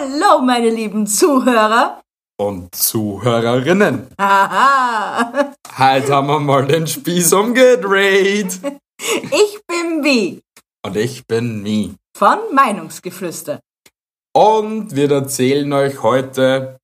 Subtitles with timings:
[0.00, 2.00] Hallo, meine lieben Zuhörer.
[2.38, 4.08] Und Zuhörerinnen.
[4.18, 5.52] Haha.
[5.76, 8.60] Heute haben wir mal den Spieß umgedreht.
[8.98, 10.40] Ich bin Wie
[10.86, 11.94] Und ich bin Mi.
[12.16, 13.60] von Meinungsgeflüster.
[14.34, 16.78] Und wir erzählen euch heute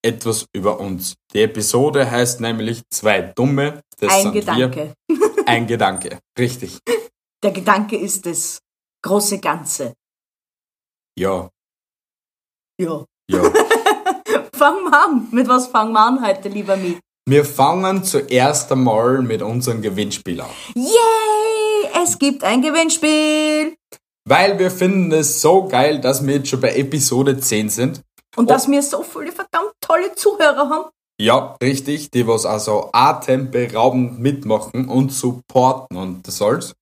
[0.00, 1.16] etwas über uns.
[1.32, 3.80] Die Episode heißt nämlich Zwei Dumme.
[3.98, 4.94] Das Ein Gedanke.
[5.08, 5.18] Wir.
[5.46, 6.20] Ein Gedanke.
[6.38, 6.78] Richtig.
[7.42, 8.60] Der Gedanke ist das
[9.02, 9.94] große Ganze.
[11.18, 11.50] Ja.
[12.80, 13.04] Ja.
[13.30, 13.42] Ja.
[14.54, 15.28] Fangen wir an.
[15.32, 16.98] Mit was fangen wir an heute, lieber Mi?
[17.28, 20.48] Wir fangen zuerst einmal mit unserem Gewinnspiel an.
[20.74, 22.02] Yay!
[22.02, 23.76] Es gibt ein Gewinnspiel.
[24.26, 28.00] Weil wir finden es so geil, dass wir jetzt schon bei Episode 10 sind.
[28.34, 30.90] Und dass wir so viele verdammt tolle Zuhörer haben.
[31.20, 36.72] Ja, richtig, die was also atemberaubend mitmachen und supporten und das soll's.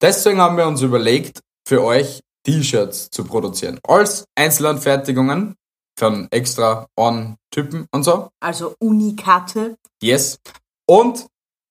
[0.00, 3.78] Deswegen haben wir uns überlegt, für euch T-Shirts zu produzieren.
[3.86, 5.54] Als Einzelanfertigungen
[5.98, 8.28] von extra on Typen und so.
[8.40, 9.76] Also Unikate.
[10.02, 10.38] Yes.
[10.88, 11.26] Und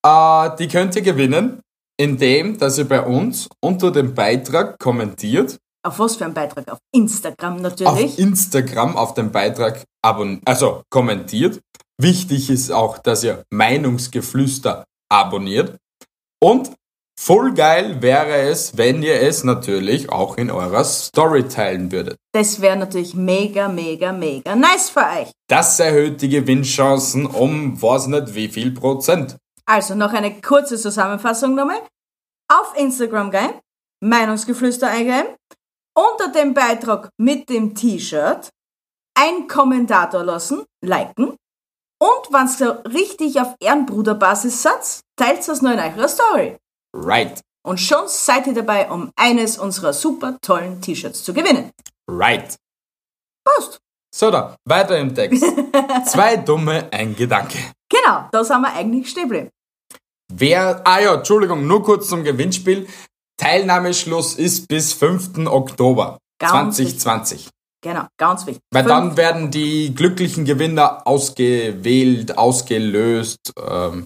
[0.05, 1.61] äh, die könnt ihr gewinnen,
[1.97, 6.71] indem, dass ihr bei uns unter dem Beitrag kommentiert, Auf was für ein Beitrag?
[6.71, 8.19] Auf Instagram auf natürlich.
[8.19, 11.59] Instagram auf dem Beitrag abon also kommentiert.
[11.99, 15.77] Wichtig ist auch, dass ihr Meinungsgeflüster abonniert.
[16.39, 16.71] Und
[17.21, 22.17] voll geil wäre es, wenn ihr es natürlich auch in eurer Story teilen würdet.
[22.33, 25.31] Das wäre natürlich mega, mega, mega nice für euch.
[25.47, 29.37] Das erhöht die Gewinnchancen um was nicht wie viel Prozent.
[29.65, 31.81] Also noch eine kurze Zusammenfassung nochmal.
[32.47, 33.53] Auf Instagram gehen,
[34.03, 35.35] Meinungsgeflüster eingeben,
[35.93, 38.49] unter dem Beitrag mit dem T-Shirt
[39.13, 41.35] ein Kommentator lassen, liken
[42.01, 46.57] und wenn so richtig auf Ehrenbruderbasis seid, teilt es noch in eurer Story.
[46.95, 51.71] Right, Und schon seid ihr dabei, um eines unserer super tollen T-Shirts zu gewinnen.
[52.09, 52.55] right.
[53.45, 53.79] Passt.
[54.13, 55.43] So da, weiter im Text.
[56.05, 57.57] Zwei dumme, ein Gedanke.
[57.89, 59.49] Genau, da sind wir eigentlich stehen geblieben.
[60.33, 62.87] Wer, ah ja, Entschuldigung, nur kurz zum Gewinnspiel.
[63.37, 65.47] Teilnahmeschluss ist bis 5.
[65.47, 67.49] Oktober Ganz 2020.
[67.83, 68.61] Genau, ganz wichtig.
[68.71, 74.05] Weil Fünf- dann werden die glücklichen Gewinner ausgewählt, ausgelöst, ähm,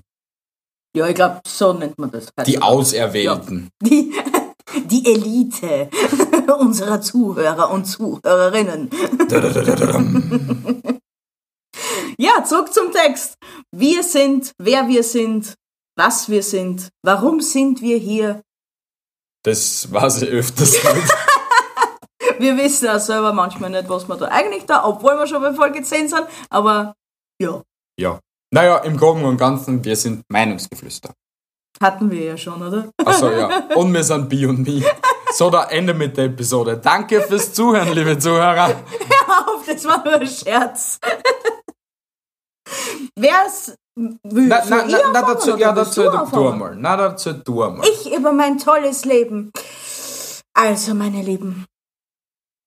[0.96, 2.28] Ja, ich glaube, so nennt man das.
[2.48, 3.70] die Auserwählten.
[3.82, 4.14] Die,
[4.86, 5.90] die Elite
[6.60, 8.90] unserer Zuhörer und Zuhörerinnen.
[12.18, 13.36] Ja, zurück zum Text.
[13.76, 15.54] Wir sind, wer wir sind,
[15.98, 18.42] was wir sind, warum sind wir hier.
[19.44, 20.78] Das weiß ich öfters.
[22.40, 25.54] Wir wissen auch selber manchmal nicht, was wir da eigentlich da, obwohl wir schon bei
[25.54, 26.96] Folge 10 sind, aber
[27.42, 27.62] ja,
[28.00, 28.22] ja.
[28.56, 31.10] Naja, im Groben und Ganzen, wir sind Meinungsgeflüster.
[31.82, 32.90] hatten wir ja schon, oder?
[33.04, 33.68] Achso, ja.
[33.76, 34.82] Und wir sind Bi und Mi.
[35.34, 36.78] So, da Ende mit der Episode.
[36.78, 38.68] Danke fürs Zuhören, liebe Zuhörer.
[39.48, 41.02] auf, das war nur ein Scherz.
[43.18, 46.78] Wer es Na, na, na, na, dazu, ja, dazu, du du einmal.
[46.78, 47.86] Na, dazu, du einmal.
[47.86, 49.52] Ich über mein tolles Leben.
[50.54, 51.66] Also, meine Lieben.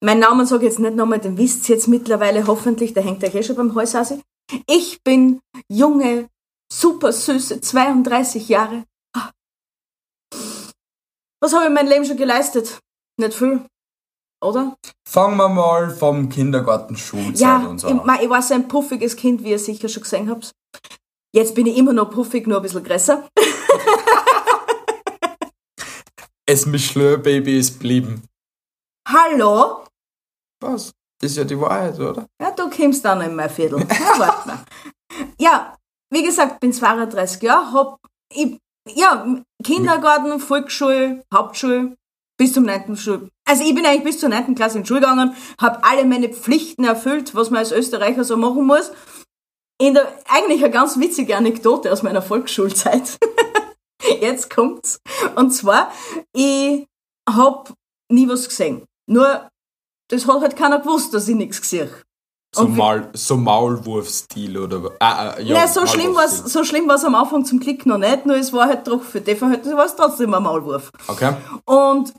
[0.05, 3.25] Mein Namen sage ich jetzt nicht nochmal, den wisst ihr jetzt mittlerweile hoffentlich, der hängt
[3.25, 4.13] euch eh schon beim Hals aus.
[4.67, 6.29] Ich bin junge,
[6.73, 8.85] super süße, 32 Jahre.
[9.15, 9.31] Ah.
[11.41, 12.79] Was habe ich in meinem Leben schon geleistet?
[13.21, 13.67] Nicht viel,
[14.43, 14.77] oder?
[15.09, 17.89] Fangen wir mal vom Kindergarten, Schulzeit Ja, und so.
[17.89, 20.53] ich, mei, ich war so ein puffiges Kind, wie ihr sicher schon gesehen habt.
[21.35, 23.29] Jetzt bin ich immer noch puffig, nur ein bisschen größer.
[26.47, 28.23] Es Mischlö Baby ist blieben.
[29.07, 29.85] Hallo?
[30.61, 30.93] Was?
[31.21, 32.27] Ist ja die Wahrheit, oder?
[32.41, 33.87] Ja, du kommst dann in mein Viertel.
[35.41, 35.75] Ja,
[36.11, 37.99] wie gesagt, bin 32 Jahre, hab,
[38.33, 38.59] ich,
[38.95, 39.27] ja,
[39.65, 41.97] Kindergarten, Volksschule, Hauptschule,
[42.39, 42.97] bis zum 9.
[42.97, 43.29] Schul.
[43.47, 44.55] Also ich bin eigentlich bis zur 9.
[44.55, 48.67] Klasse in Schule gegangen, habe alle meine Pflichten erfüllt, was man als Österreicher so machen
[48.67, 48.93] muss.
[49.81, 53.19] In der, eigentlich eine ganz witzige Anekdote aus meiner Volksschulzeit.
[54.21, 55.01] Jetzt kommt's.
[55.37, 55.93] Und zwar,
[56.33, 56.87] ich
[57.29, 57.73] hab
[58.11, 58.85] nie was gesehen.
[59.07, 59.49] Nur,
[60.09, 61.89] das hat halt keiner gewusst, dass ich nichts gesehen
[62.55, 64.93] So, Maul, so Maulwurfstil oder was?
[65.01, 66.49] Ah, ah, ja, Nein, so schlimm war's, Maulwurfstil.
[66.51, 69.21] so schlimm war's am Anfang zum Klick noch nicht, nur es war halt doch für
[69.21, 70.91] die Verhältnisse war es trotzdem ein Maulwurf.
[71.09, 71.35] Okay.
[71.67, 72.13] Und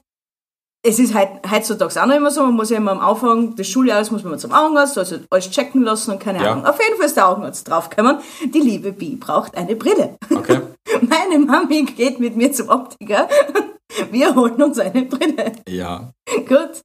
[0.82, 3.68] es ist halt, heutzutage auch noch immer so, man muss ja immer am Anfang des
[3.68, 6.52] Schuljahres muss man zum Augenarzt, also alles checken lassen und keine Ja.
[6.54, 6.66] Ahnung.
[6.66, 8.20] Auf jeden Fall ist der Augenarzt draufgekommen,
[8.54, 10.18] die liebe Bi braucht eine Brille.
[10.34, 10.62] Okay.
[11.02, 13.28] Meine Mami geht mit mir zum Optiker,
[14.12, 15.52] wir holen uns eine Brille.
[15.68, 16.12] Ja.
[16.48, 16.82] Gut.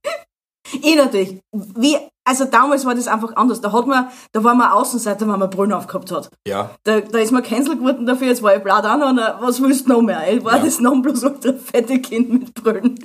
[0.82, 1.40] Ich natürlich.
[1.52, 3.60] Wie, also damals war das einfach anders.
[3.60, 6.30] Da hat man, da war man Außenseiter, wenn man Brillen aufgehabt hat.
[6.46, 6.70] Ja.
[6.84, 9.86] Da, da ist man cancelled geworden dafür, jetzt war ich blatt an und was willst
[9.86, 10.32] du noch mehr?
[10.32, 10.64] Ich war Ja.
[10.64, 12.98] das Nonplusultra fette Kind mit Brüllen.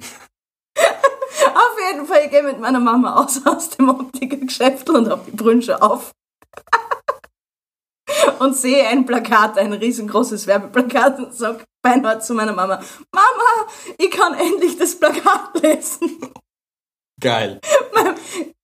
[0.77, 5.36] Auf jeden Fall, ich gehe mit meiner Mama aus, aus dem Optikergeschäft und habe die
[5.36, 6.12] Brünsche auf.
[8.39, 12.81] und sehe ein Plakat, ein riesengroßes Werbeplakat und sage beinahe zu meiner Mama,
[13.13, 16.19] Mama, ich kann endlich das Plakat lesen.
[17.19, 17.60] Geil.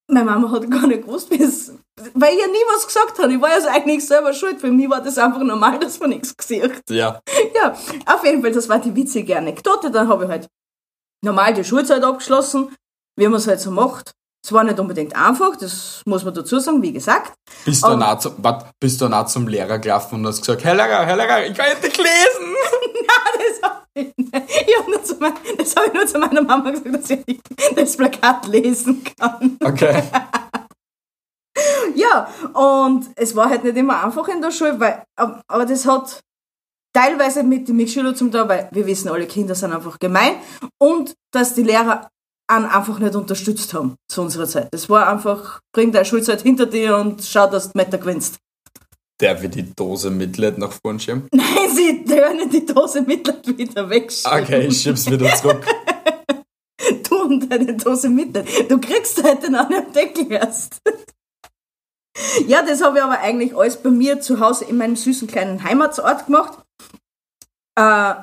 [0.08, 1.72] Meine Mama hat gar nicht gewusst, wie es,
[2.14, 3.32] weil ich ja nie was gesagt habe.
[3.32, 4.60] Ich war ja also eigentlich selber schuld.
[4.60, 6.82] Für mich war das einfach normal, dass man nichts hat.
[6.90, 7.20] Ja.
[7.54, 7.76] Ja,
[8.06, 9.90] auf jeden Fall, das war die witzige Anekdote.
[9.90, 10.48] Dann habe ich halt
[11.24, 12.74] normal die Schulzeit abgeschlossen,
[13.16, 14.12] wie man es halt so macht.
[14.44, 17.32] Es war nicht unbedingt einfach, das muss man dazu sagen, wie gesagt.
[17.64, 20.62] Bist du, auch zum, wart, bist du dann auch zum Lehrer gelaufen und hast gesagt,
[20.62, 22.54] Herr Lehrer, Herr Lehrer, ich kann endlich lesen.
[23.96, 27.40] das habe ich, mein, das habe ich nur zu meiner Mama gesagt, dass ich
[27.74, 29.56] das Plakat lesen kann.
[29.64, 30.02] Okay.
[31.94, 35.86] Ja, und es war halt nicht immer einfach in der Schule, weil, ab- aber das
[35.86, 36.20] hat
[36.92, 40.36] teilweise mit den Mitschülern zum Teil, weil wir wissen, alle Kinder sind einfach gemein
[40.78, 42.10] und dass die Lehrer
[42.48, 44.68] einen einfach nicht unterstützt haben zu unserer Zeit.
[44.72, 48.36] Das war einfach, bring deine Schulzeit hinter dir und schau, dass du Meter gewinnst.
[49.20, 51.28] Der wird die Dose Mitleid nach vorn schieben.
[51.32, 54.42] Nein, sie können die Dose Mitleid wieder wegschieben.
[54.42, 55.64] Okay, ich schieb's wieder zurück.
[57.08, 58.46] Du und deine Dose Mitleid.
[58.70, 60.80] Du kriegst heute noch einen Deckel erst.
[62.46, 65.62] Ja, das habe ich aber eigentlich alles bei mir zu Hause in meinem süßen kleinen
[65.62, 66.58] Heimatsort gemacht.
[67.78, 68.14] Äh,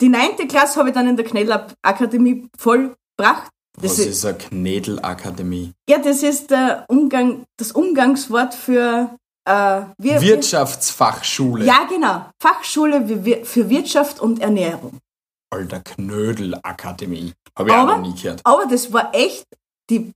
[0.00, 3.50] die neunte Klasse habe ich dann in der Knellakademie vollbracht.
[3.80, 5.72] Das Was ist, ist eine Knädelakademie?
[5.88, 9.16] ja, das ist der Umgang, das Umgangswort für
[9.46, 11.64] äh, wir, Wirtschaftsfachschule.
[11.64, 12.26] Ja, genau.
[12.40, 14.98] Fachschule für Wir- für Wirtschaft und Ernährung.
[15.50, 17.32] Alter, Knödelakademie.
[17.58, 18.40] Habe ich auch Aber- noch nie gehört.
[18.44, 19.44] Aber das war echt
[19.90, 20.12] die,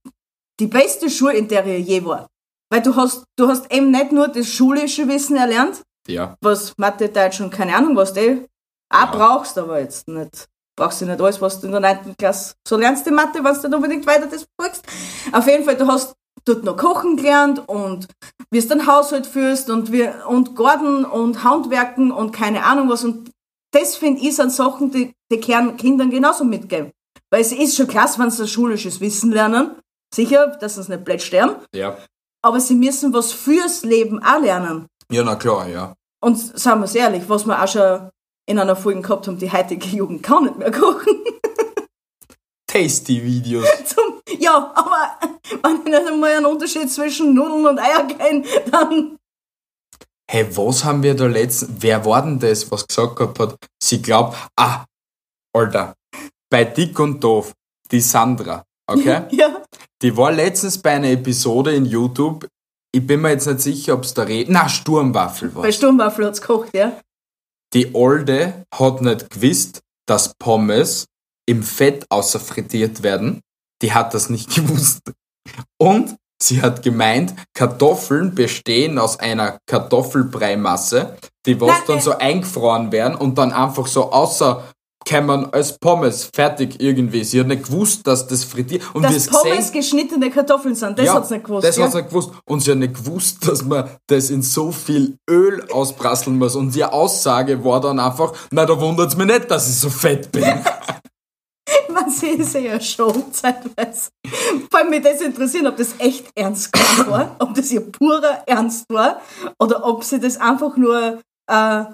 [0.59, 2.27] die beste Schule, in der ich je war.
[2.73, 6.37] Weil du hast, du hast eben nicht nur das schulische Wissen erlernt, Ja.
[6.41, 8.47] was Mathe, Deutsch und keine Ahnung, was du eh
[8.93, 10.47] auch brauchst, aber jetzt nicht,
[10.77, 12.15] brauchst du nicht alles, was du in der 9.
[12.19, 14.85] Klasse so lernst, die Mathe, wenn du nicht unbedingt weiter das folgst.
[15.33, 18.09] Auf jeden Fall, du hast dort noch kochen gelernt und
[18.51, 23.05] wie du den Haushalt führst und wie, und Garten und Handwerken und keine Ahnung was
[23.05, 23.31] und
[23.73, 26.91] das finde ich sind Sachen, die, die können Kindern genauso mitgeben.
[27.31, 29.77] Weil es ist schon klasse, wenn sie schulisches Wissen lernen.
[30.13, 31.57] Sicher, dass sie nicht blöd sterben.
[31.73, 31.97] Ja.
[32.43, 34.87] Aber sie müssen was fürs Leben auch lernen.
[35.13, 35.95] Ja, na klar, ja.
[36.21, 38.11] Und sagen wir es ehrlich, was wir auch schon
[38.47, 41.15] in einer Folge gehabt haben, die heutige Jugend kann nicht mehr kochen.
[42.73, 43.67] Tasty-Videos.
[44.39, 45.19] Ja, aber
[45.63, 49.17] wenn ich nicht einmal einen Unterschied zwischen Nudeln und Eier kenne, dann
[50.31, 53.57] Hey, was haben wir da letztens, wer war denn das, was gesagt gehabt hat?
[53.83, 54.85] Sie glaubt, ah,
[55.53, 55.95] Alter,
[56.49, 57.53] bei Dick und Doof,
[57.91, 59.25] die Sandra, okay?
[59.31, 59.63] ja,
[60.01, 62.47] Die war letztens bei einer Episode in YouTube,
[62.95, 65.63] ich bin mir jetzt nicht sicher, ob es da redet, na, Sturmwaffel war.
[65.63, 66.99] bei Sturmwaffel hat's gekocht, ja.
[67.75, 71.07] Die Olde hat nicht gewusst, dass Pommes
[71.47, 73.41] im Fett außer frittiert werden.
[73.83, 75.13] Die hat das nicht gewusst.
[75.79, 81.17] Und sie hat gemeint, Kartoffeln bestehen aus einer Kartoffelbreimasse,
[81.47, 84.65] die was dann so eingefroren werden und dann einfach so außer
[85.05, 87.25] kämen als Pommes fertig irgendwie.
[87.25, 88.83] Sie hat nicht gewusst, dass das frittiert.
[88.95, 91.67] Und Dass es Pommes gesehen, geschnittene Kartoffeln sind, das hat's nicht gewusst.
[91.67, 91.85] das ja?
[91.85, 92.31] hat's nicht gewusst.
[92.45, 96.55] Und sie hat nicht gewusst, dass man das in so viel Öl ausprasseln muss.
[96.55, 100.31] Und ihre Aussage war dann einfach, na, da wundert's mich nicht, dass ich so fett
[100.31, 100.45] bin.
[101.93, 104.11] Man sieht es ja schon zeitweise.
[104.71, 106.71] Vor allem mich das interessieren, ob das echt ernst
[107.09, 109.21] war, ob das ihr purer Ernst war
[109.59, 111.85] oder ob sie das einfach nur äh,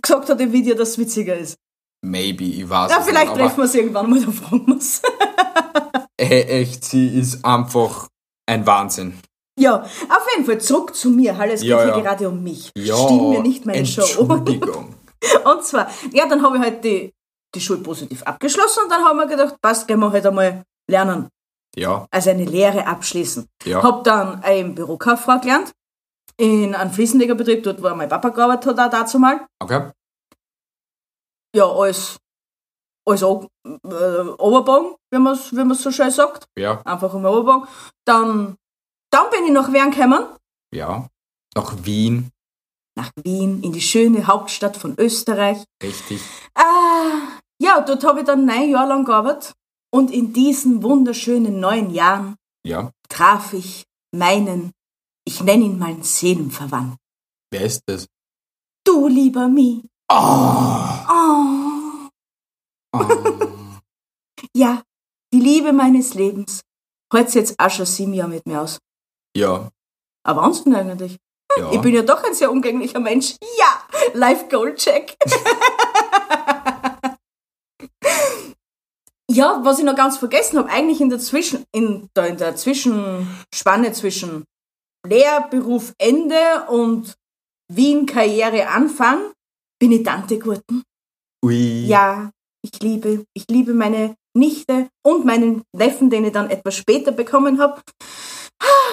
[0.00, 1.56] gesagt hat im Video, dass es witziger ist.
[2.02, 5.02] Maybe, ich weiß Ja, es vielleicht treffen wir es irgendwann mal, da fragen wir es.
[6.18, 8.08] hey, echt, sie ist einfach
[8.46, 9.18] ein Wahnsinn.
[9.58, 11.36] Ja, auf jeden Fall zurück zu mir.
[11.36, 12.00] Hallo, es geht Ja, hier ja.
[12.00, 12.70] gerade um mich.
[12.78, 14.00] Ja, Stimm mir nicht meine Show.
[14.02, 14.94] Entschuldigung.
[15.44, 17.12] Und zwar, ja, dann habe ich halt die,
[17.54, 21.28] die Schule positiv abgeschlossen und dann haben wir gedacht, passt, gehen wir halt einmal lernen.
[21.76, 23.46] Ja, Also eine Lehre abschließen.
[23.64, 23.82] ja.
[23.82, 25.72] Hab dann eine Bürokauffrau gelernt.
[26.36, 29.46] In einem Fliesenlegerbetrieb, dort wo mein Papa gearbeitet hat, auch dazu mal.
[29.60, 29.90] Okay.
[31.54, 32.16] Ja, als,
[33.06, 36.46] O- äh, Oberbogen, wie man es wie man's so schön sagt.
[36.56, 37.68] Ja, Einfach im Oberbogen.
[38.06, 38.56] Dann,
[39.10, 40.26] dann bin ich nach Wien gekommen.
[40.74, 41.06] ja.
[41.56, 42.30] Nach Wien.
[42.96, 45.64] Nach Wien, in die schöne Hauptstadt von Österreich.
[45.82, 46.20] Richtig.
[46.54, 47.18] Ah,
[47.60, 49.54] ja, dort habe ich dann neun Jahre lang gearbeitet.
[49.92, 52.92] Und in diesen wunderschönen neun Jahren Ja.
[53.08, 54.72] traf ich meinen,
[55.26, 56.96] ich nenne ihn mal Seelenverwandten.
[57.52, 58.06] Wer ist das?
[58.84, 59.82] Du, lieber Mi.
[60.10, 60.16] Oh.
[61.08, 62.08] Oh,
[62.92, 63.00] oh.
[64.54, 64.82] ja,
[65.32, 66.60] die Liebe meines Lebens.
[67.12, 68.78] Heute jetzt auch schon sieben Jahre mit mir aus.
[69.36, 69.68] Ja.
[70.24, 71.16] Aber Wahnsinn eigentlich.
[71.58, 71.72] Ja.
[71.72, 73.34] Ich bin ja doch ein sehr umgänglicher Mensch.
[73.58, 73.82] Ja,
[74.14, 75.16] Life Goal Check.
[79.30, 82.56] Ja, was ich noch ganz vergessen habe, eigentlich in der Zwischen, in der, in der
[82.56, 84.44] Zwischenspanne zwischen
[85.06, 87.14] Lehrberuf Ende und
[87.72, 89.30] Wien Karriere Anfang
[89.80, 90.82] bin ich Tante geworden.
[91.44, 91.86] Ui.
[91.86, 92.30] Ja,
[92.62, 97.60] ich liebe, ich liebe meine Nichte und meinen Neffen, den ich dann etwas später bekommen
[97.60, 97.80] habe.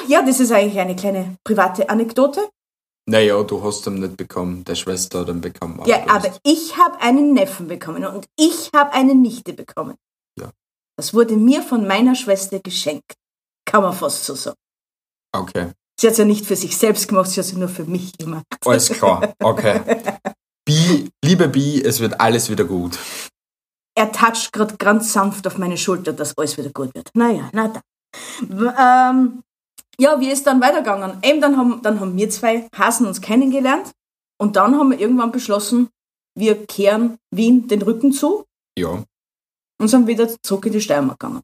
[0.08, 2.48] Ja, das ist eigentlich eine kleine private Anekdote.
[3.10, 5.82] Naja, du hast ihn nicht bekommen, der Schwester hat ihn bekommen.
[5.86, 9.96] Ja, aber ich habe einen Neffen bekommen und ich habe eine Nichte bekommen.
[10.38, 10.52] Ja.
[10.98, 13.14] Das wurde mir von meiner Schwester geschenkt.
[13.66, 14.58] Kann man fast so sagen.
[15.34, 17.86] Okay, Sie hat es ja nicht für sich selbst gemacht, sie hat es nur für
[17.86, 18.46] mich gemacht.
[18.66, 19.82] alles klar, okay.
[20.66, 22.98] Bi, liebe Bi, es wird alles wieder gut.
[23.98, 27.10] Er toucht gerade ganz sanft auf meine Schulter, dass alles wieder gut wird.
[27.16, 27.82] Naja, na da.
[28.42, 29.44] W- Ähm,
[30.00, 31.18] ja, wie ist dann weitergegangen?
[31.24, 33.92] Eben, dann haben, dann haben wir zwei Hasen uns kennengelernt
[34.38, 35.90] und dann haben wir irgendwann beschlossen,
[36.36, 38.46] wir kehren Wien den Rücken zu
[38.78, 39.04] Ja,
[39.80, 41.42] und sind wieder zurück in die Steiermark gegangen.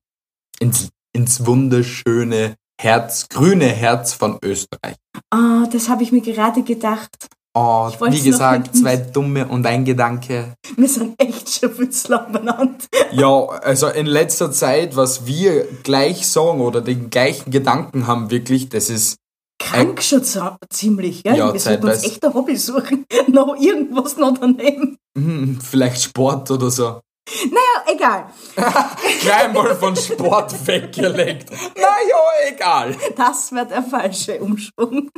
[0.60, 4.96] ins, ins wunderschöne Herz, grüne Herz von Österreich.
[5.30, 7.28] Ah, das habe ich mir gerade gedacht.
[7.56, 10.56] Oh, wie gesagt, zwei dumme und ein Gedanke.
[10.76, 12.88] Wir sind echt schon viel benannt.
[13.12, 18.70] Ja, also in letzter Zeit, was wir gleich sagen oder den gleichen Gedanken haben, wirklich,
[18.70, 19.18] das ist
[19.60, 20.24] Krank schon
[20.70, 21.38] ziemlich, gell?
[21.38, 23.06] Ja, wir sollten uns echt ein Hobby suchen.
[23.28, 24.98] noch irgendwas noch daneben.
[25.16, 27.02] hm, vielleicht Sport oder so.
[27.30, 28.26] Ja, egal.
[29.22, 31.50] Gleich mal von Sport weggelegt.
[31.76, 32.98] Naja, egal.
[33.16, 35.10] Das wird der falsche Umschwung.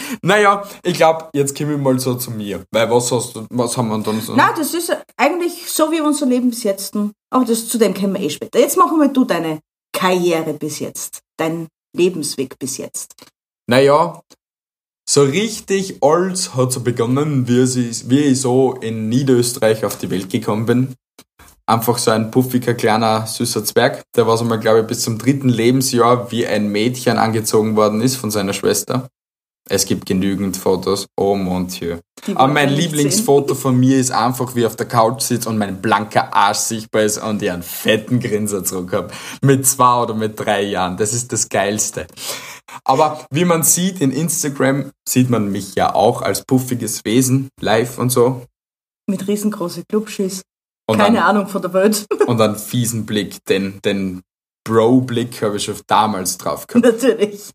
[0.22, 2.64] Naja, ich glaube, jetzt komme ich mal so zu mir.
[2.70, 4.34] Weil was hast du, was haben wir dann so?
[4.34, 6.94] Na, das ist eigentlich so wie unser Leben bis jetzt.
[7.30, 8.58] Aber das, zu dem kommen wir eh später.
[8.58, 9.60] Jetzt machen wir du deine
[9.92, 11.20] Karriere bis jetzt.
[11.36, 13.14] Dein Lebensweg bis jetzt.
[13.68, 14.20] Naja,
[15.08, 20.66] so richtig alles hat so begonnen, wie ich so in Niederösterreich auf die Welt gekommen
[20.66, 20.94] bin.
[21.66, 24.02] Einfach so ein puffiger, kleiner, süßer Zwerg.
[24.16, 28.00] Der war so mal, glaube ich, bis zum dritten Lebensjahr wie ein Mädchen angezogen worden
[28.00, 29.08] ist von seiner Schwester.
[29.68, 31.06] Es gibt genügend Fotos.
[31.16, 31.98] Oh mon Dieu.
[32.26, 35.58] Die Aber mein Lieblingsfoto von mir ist einfach, wie ich auf der Couch sitze und
[35.58, 39.10] mein blanker Arsch sichtbar ist und ich einen fetten Grinser zurück habe.
[39.40, 40.96] Mit zwei oder mit drei Jahren.
[40.96, 42.06] Das ist das Geilste.
[42.84, 47.98] Aber wie man sieht in Instagram, sieht man mich ja auch als puffiges Wesen, live
[47.98, 48.46] und so.
[49.08, 50.42] Mit riesengroße Clubschis.
[50.88, 52.06] Und Keine dann, Ahnung von der Welt.
[52.26, 54.22] und einen fiesen Blick, den, den
[54.64, 56.84] Bro-Blick habe ich schon damals drauf gehabt.
[56.84, 57.50] Natürlich.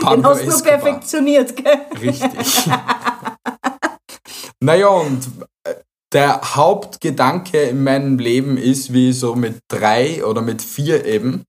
[0.00, 0.78] Den hast du Escobar.
[0.78, 1.80] perfektioniert, gell?
[2.00, 2.66] Richtig.
[4.60, 5.26] naja, und
[5.64, 5.74] äh,
[6.12, 11.44] der Hauptgedanke in meinem Leben ist, wie so mit drei oder mit vier eben,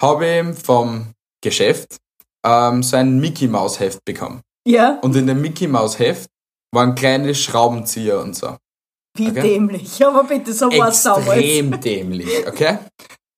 [0.00, 1.12] habe ich vom
[1.42, 1.96] Geschäft
[2.44, 4.40] ähm, so ein Mickey Maus Heft bekommen.
[4.66, 6.28] Ja, Und in dem Mickey Maus Heft
[6.74, 8.56] waren kleine Schraubenzieher und so.
[9.16, 9.40] wie Okay.
[9.40, 10.04] dämlich.
[10.04, 11.28] Aber bitte, so war es damals.
[11.28, 12.78] Extrem dämlich, okay?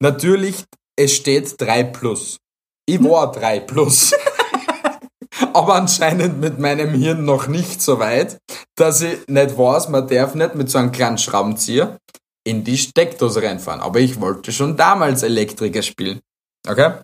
[0.02, 0.64] Natürlich,
[0.96, 2.38] es steht 3 plus.
[2.86, 4.12] Ich war 3 plus.
[5.58, 8.38] Aber anscheinend mit meinem Hirn noch nicht so weit,
[8.76, 11.98] dass ich nicht weiß, man darf nicht mit so einem kleinen Schraubenzieher
[12.46, 13.80] in die Steckdose reinfahren.
[13.80, 16.20] Aber ich wollte schon damals Elektriker spielen.
[16.64, 17.00] Okay?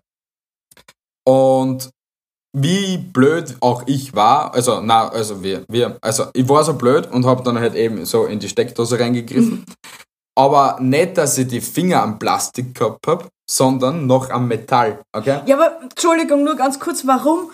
[1.27, 1.91] Und
[2.57, 7.11] wie blöd auch ich war, also na, also wir, wir, also ich war so blöd
[7.11, 9.65] und habe dann halt eben so in die Steckdose reingegriffen.
[10.39, 15.41] Aber nicht, dass ich die Finger am Plastik gehabt hab, sondern noch am Metall, okay?
[15.47, 17.53] Ja, aber Entschuldigung, nur ganz kurz, warum?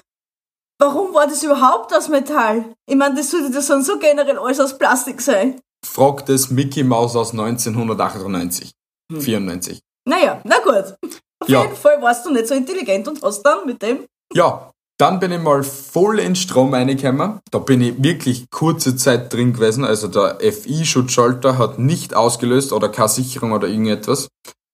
[0.80, 2.64] Warum war das überhaupt aus Metall?
[2.88, 5.60] Ich meine, das sollte das sonst so generell alles aus Plastik sein.
[5.86, 8.72] Fragt es Mickey Mouse aus 1998,
[9.12, 9.20] Hm.
[9.20, 9.80] 94.
[10.08, 10.96] Naja, na gut.
[11.42, 11.62] Auf Ja.
[11.62, 14.06] jeden Fall warst du nicht so intelligent und hast dann mit dem.
[14.32, 17.40] Ja, dann bin ich mal voll in Strom reingekommen.
[17.50, 19.84] Da bin ich wirklich kurze Zeit drin gewesen.
[19.84, 24.28] Also der FI-Schutzschalter hat nicht ausgelöst oder keine Sicherung oder irgendetwas.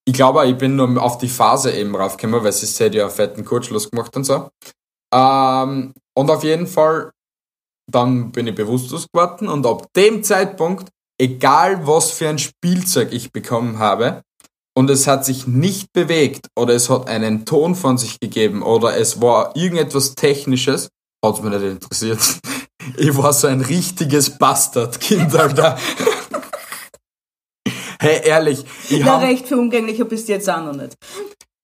[0.05, 3.45] Ich glaube, ich bin nur auf die Phase eben raufgekommen, weil sie ja einen fetten
[3.45, 4.49] Kurzschluss gemacht und so.
[5.13, 7.13] Ähm, und auf jeden Fall,
[7.91, 13.33] dann bin ich bewusstlos geworden und ab dem Zeitpunkt, egal was für ein Spielzeug ich
[13.33, 14.23] bekommen habe,
[14.77, 18.97] und es hat sich nicht bewegt oder es hat einen Ton von sich gegeben oder
[18.99, 20.91] es war irgendetwas Technisches,
[21.25, 22.21] hat's mich nicht interessiert.
[22.97, 25.77] Ich war so ein richtiges Bastardkind, Alter.
[27.99, 30.95] Hey, ehrlich, ich Na, hab, recht für umgänglicher bist du jetzt auch noch nicht.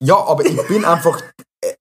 [0.02, 1.20] ja, aber ich bin einfach,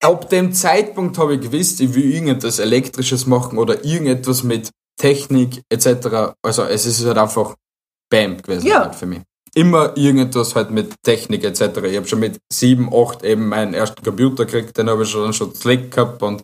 [0.02, 4.70] ab dem Zeitpunkt habe ich gewusst, ich will irgendetwas Elektrisches machen oder irgendetwas mit
[5.00, 6.36] Technik etc.
[6.44, 7.56] Also es ist halt einfach
[8.12, 8.82] Bam gewesen Ja.
[8.82, 9.22] halt für mich.
[9.54, 11.62] Immer irgendetwas halt mit Technik etc.
[11.84, 15.34] Ich habe schon mit 7, 8 eben meinen ersten Computer gekriegt, den habe ich schon
[15.34, 16.44] schon Slack gehabt und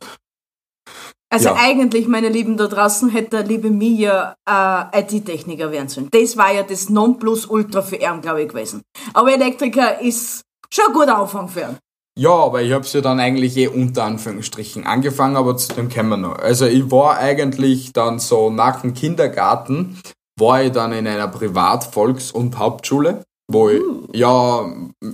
[1.29, 1.55] Also Ja.
[1.57, 6.07] eigentlich, meine Lieben da draußen, hätte der liebe Mia äh, IT-Techniker werden sollen.
[6.11, 8.81] Das war ja das Nonplusultra für ihn, glaube ich, gewesen.
[9.13, 11.77] Aber Elektriker ist schon ein guter Anfang für ihn.
[12.17, 16.09] Ja, aber ich hab's ja dann eigentlich eh unter Anführungsstrichen angefangen, aber zu dem kommen
[16.09, 16.39] wir noch.
[16.39, 20.01] Also ich war eigentlich dann so nach dem Kindergarten,
[20.39, 23.21] war ich dann in einer Privat-, Volks- und Hauptschule,
[23.51, 23.83] wo ich
[24.13, 24.65] ja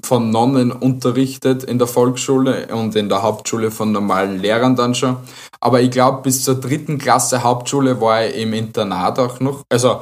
[0.01, 5.17] von Nonnen unterrichtet in der Volksschule und in der Hauptschule von normalen Lehrern dann schon.
[5.60, 9.63] Aber ich glaube, bis zur dritten Klasse Hauptschule war ich im Internat auch noch.
[9.69, 10.00] Also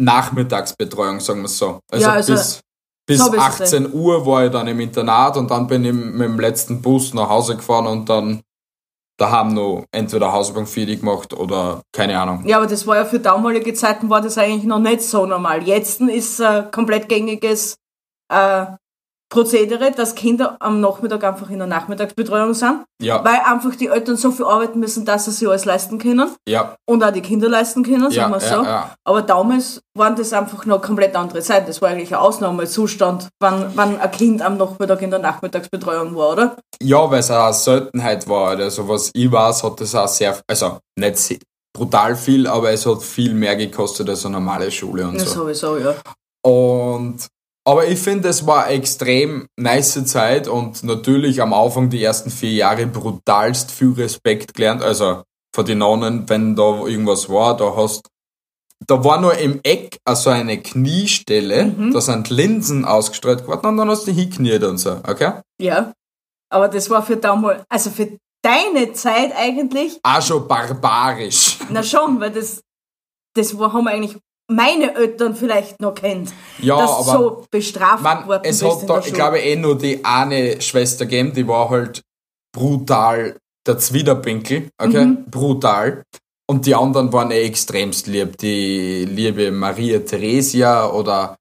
[0.00, 1.80] Nachmittagsbetreuung, sagen wir so.
[1.90, 2.60] Also, Ja, also bis,
[3.06, 5.92] bis so bist du 18 Uhr war ich dann im Internat und dann bin ich
[5.92, 8.42] mit dem letzten Bus nach Hause gefahren und dann
[9.18, 12.46] daheim noch entweder Hausbank fertig gemacht oder keine Ahnung.
[12.46, 15.62] Ja, aber das war ja für damalige Zeiten war das eigentlich noch nicht so normal.
[15.62, 17.76] Jetzt ist äh, komplett gängiges
[18.32, 18.66] äh,
[19.32, 24.18] Prozedere, dass Kinder am Nachmittag einfach in der Nachmittagsbetreuung sind, Ja, weil einfach die Eltern
[24.18, 27.48] so viel arbeiten müssen, dass sie sich alles leisten können ja, und auch die Kinder
[27.48, 28.62] leisten können, ja, sagen wir ja, so.
[28.62, 28.94] ja.
[29.04, 31.66] Aber damals waren das einfach noch komplett andere Zeiten.
[31.66, 36.32] Das war eigentlich ein Ausnahmezustand, wann, wann ein Kind am Nachmittag in der Nachmittagsbetreuung war,
[36.32, 36.56] oder?
[36.82, 38.50] Ja, weil es eine Seltenheit war.
[38.58, 41.40] Also was ich weiß, hat das auch sehr, also nicht
[41.74, 45.44] brutal viel, aber es hat viel mehr gekostet als eine normale Schule und Ja, so.
[45.44, 45.94] sowieso, ja.
[46.44, 47.26] Und
[47.64, 52.30] aber ich finde, es war eine extrem nice Zeit und natürlich am Anfang die ersten
[52.30, 54.82] vier Jahre brutalst viel Respekt gelernt.
[54.82, 55.22] Also
[55.54, 58.08] von den Nonnen, wenn da irgendwas war, da hast
[58.88, 61.92] da war nur im Eck also eine Kniestelle, Mhm.
[61.92, 65.34] da sind Linsen ausgestreut geworden und dann hast du hingekniet und so, okay?
[65.60, 65.92] Ja.
[66.50, 71.58] Aber das war für damals, also für deine Zeit eigentlich, Auch schon barbarisch.
[71.70, 72.60] na schon, weil das,
[73.34, 74.16] das haben eigentlich
[74.54, 76.32] meine Eltern vielleicht noch kennt.
[76.58, 80.04] Ja, dass aber so bestraft Man, worden es hat da, ich glaube, eh nur die
[80.04, 82.02] eine Schwester gegeben, die war halt
[82.54, 85.04] brutal der Zwiderpinkel, okay?
[85.04, 85.24] Mhm.
[85.30, 86.02] Brutal.
[86.48, 88.36] Und die anderen waren eh extremst lieb.
[88.38, 91.36] Die liebe Maria Theresia oder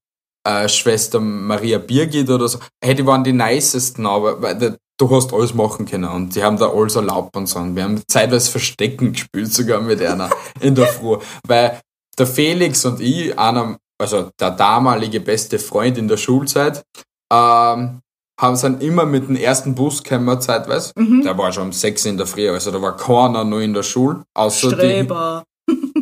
[0.48, 2.60] äh, Schwester Maria Birgit oder so.
[2.84, 6.58] Hey, die waren die nicesten, aber weil du hast alles machen können und die haben
[6.58, 7.60] da alles erlaubt und so.
[7.60, 11.18] Und wir haben zeitweise Verstecken gespielt, sogar mit einer in der Früh.
[11.48, 11.80] Weil
[12.22, 16.84] der Felix und ich, einer, also der damalige beste Freund in der Schulzeit,
[17.34, 18.00] ähm,
[18.40, 20.92] haben sind immer mit dem ersten Bus gekommen, zeitweise.
[20.96, 21.24] Mhm.
[21.24, 23.84] Der war schon um sechs in der Früh, also da war keiner noch in der
[23.84, 24.24] Schule.
[24.36, 25.44] Außer die, Streber.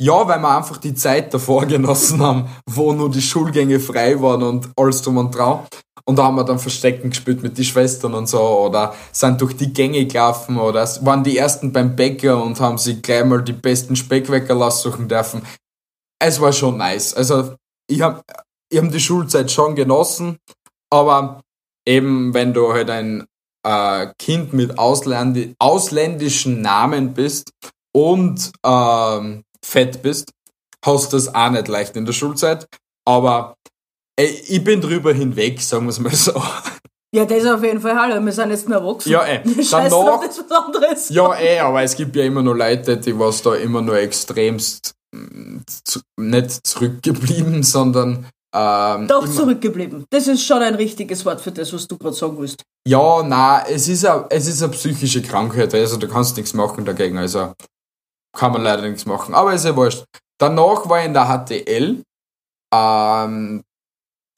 [0.00, 4.42] ja, weil wir einfach die Zeit davor genossen haben, wo nur die Schulgänge frei waren
[4.42, 5.60] und alles drum und dran.
[6.06, 9.56] Und da haben wir dann Verstecken gespielt mit den Schwestern und so oder sind durch
[9.56, 13.52] die Gänge gelaufen oder waren die ersten beim Bäcker und haben sich gleich mal die
[13.52, 15.42] besten Speckwäcker aussuchen dürfen.
[16.18, 17.14] Es war schon nice.
[17.14, 17.54] Also
[17.86, 18.22] ich habe
[18.70, 20.38] ich hab die Schulzeit schon genossen,
[20.90, 21.42] aber
[21.86, 23.26] eben wenn du halt ein
[23.66, 27.52] äh, Kind mit Ausländi ausländischen Namen bist
[27.92, 30.32] und ähm, fett bist,
[30.84, 32.66] hast du das auch nicht leicht in der Schulzeit.
[33.06, 33.54] Aber
[34.16, 36.42] ey, ich bin drüber hinweg, sagen wir es mal so.
[37.12, 37.96] Ja, das auf jeden Fall.
[37.98, 39.10] Hallo, wir sind jetzt mehr erwachsen.
[39.10, 39.42] Ja, ey.
[39.54, 41.08] Scheiß Danach- drauf, das was anderes.
[41.08, 44.92] Ja, eh, aber es gibt ja immer nur Leute, die was da immer nur extremst
[45.12, 50.04] mm, zu, nicht zurückgeblieben, sondern ähm, Doch immer, zurückgeblieben.
[50.10, 52.62] Das ist schon ein richtiges Wort für das, was du gerade sagen willst.
[52.86, 56.84] Ja, na, es ist a, es ist eine psychische Krankheit, also du kannst nichts machen
[56.84, 57.54] dagegen, also
[58.36, 60.04] kann man leider nichts machen, aber ist ja wurscht.
[60.38, 62.02] Danach war ich in der HTL,
[62.72, 63.62] ähm,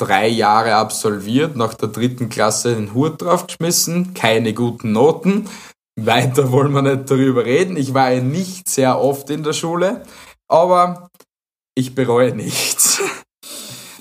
[0.01, 5.49] drei Jahre absolviert, nach der dritten Klasse den Hut draufgeschmissen, keine guten Noten.
[6.01, 7.77] Weiter wollen wir nicht darüber reden.
[7.77, 10.05] Ich war ja nicht sehr oft in der Schule,
[10.49, 11.11] aber
[11.75, 13.01] ich bereue nichts.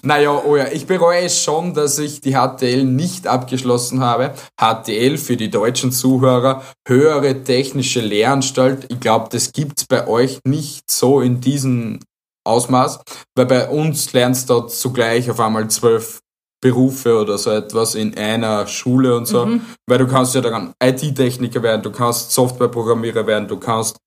[0.03, 4.33] Naja, oh ja, ich bereue es schon, dass ich die HTL nicht abgeschlossen habe.
[4.59, 8.87] HTL für die deutschen Zuhörer, höhere technische Lehranstalt.
[8.89, 11.99] Ich glaube, das gibt's bei euch nicht so in diesem
[12.43, 13.01] Ausmaß,
[13.35, 16.21] weil bei uns lernst du zugleich auf einmal zwölf
[16.63, 19.47] Berufe oder so etwas in einer Schule und so,
[19.87, 23.97] weil du kannst ja dann IT-Techniker werden, du kannst Softwareprogrammierer werden, du kannst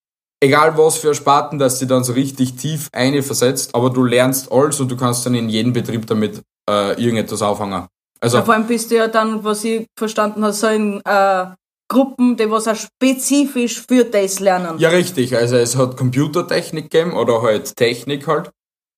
[0.41, 4.51] egal was für Sparten, dass sie dann so richtig tief eine versetzt, aber du lernst
[4.51, 7.87] alles und du kannst dann in jedem Betrieb damit äh, irgendetwas auffangen.
[8.19, 11.45] Also Ja, vor allem bist du ja dann, was ich verstanden habe, so in äh,
[11.87, 14.79] Gruppen, die was auch spezifisch für das lernen.
[14.79, 18.51] ja richtig, also es hat Computertechnik gegeben oder halt Technik halt.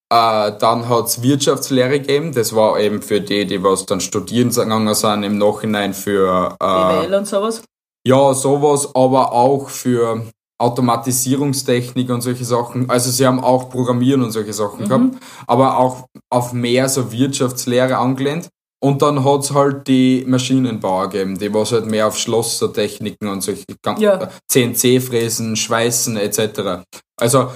[0.09, 4.93] Äh, dann hat's Wirtschaftslehre gegeben, das war eben für die, die was dann studieren gegangen
[4.95, 7.63] sind, im Nachhinein für äh, BWL und sowas.
[8.05, 10.23] Ja, sowas, aber auch für
[10.59, 12.89] Automatisierungstechnik und solche Sachen.
[12.89, 17.97] Also sie haben auch Programmieren und solche Sachen gehabt, aber auch auf mehr so Wirtschaftslehre
[17.97, 18.49] angelehnt.
[18.79, 23.65] Und dann hat's halt die Maschinenbauer gegeben, die was halt mehr auf Schlossertechniken und solche
[23.97, 24.29] Ja.
[24.47, 26.83] CNC-Fräsen, Schweißen etc.
[27.19, 27.51] Also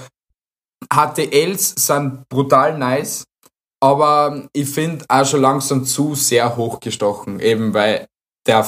[0.92, 3.24] HTLs sind brutal nice,
[3.80, 8.06] aber ich finde auch schon langsam zu sehr hochgestochen, eben weil
[8.46, 8.66] der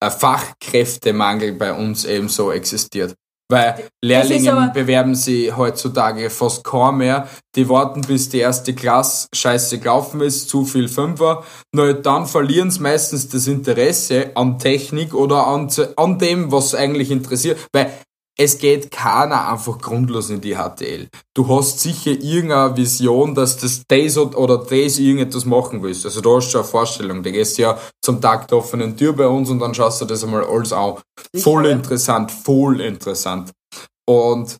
[0.00, 3.14] Fachkräftemangel bei uns eben so existiert.
[3.50, 7.28] Weil Lehrlinge bewerben sie heutzutage fast kaum mehr.
[7.56, 11.44] Die warten, bis die erste Klasse scheiße gelaufen ist, zu viel Fünfer.
[11.74, 17.10] Nur dann verlieren sie meistens das Interesse an Technik oder an, an dem, was eigentlich
[17.10, 17.58] interessiert.
[17.72, 17.90] Weil
[18.40, 21.08] es geht keiner einfach grundlos in die HTL.
[21.34, 26.04] Du hast sicher irgendeine Vision, dass das das oder das irgendetwas machen willst.
[26.04, 27.22] Also da hast du schon eine Vorstellung.
[27.24, 30.22] Du gehst ja zum Tag der offenen Tür bei uns und dann schaust du das
[30.22, 30.94] einmal alles an.
[31.36, 33.50] Voll interessant, voll interessant.
[34.08, 34.56] Und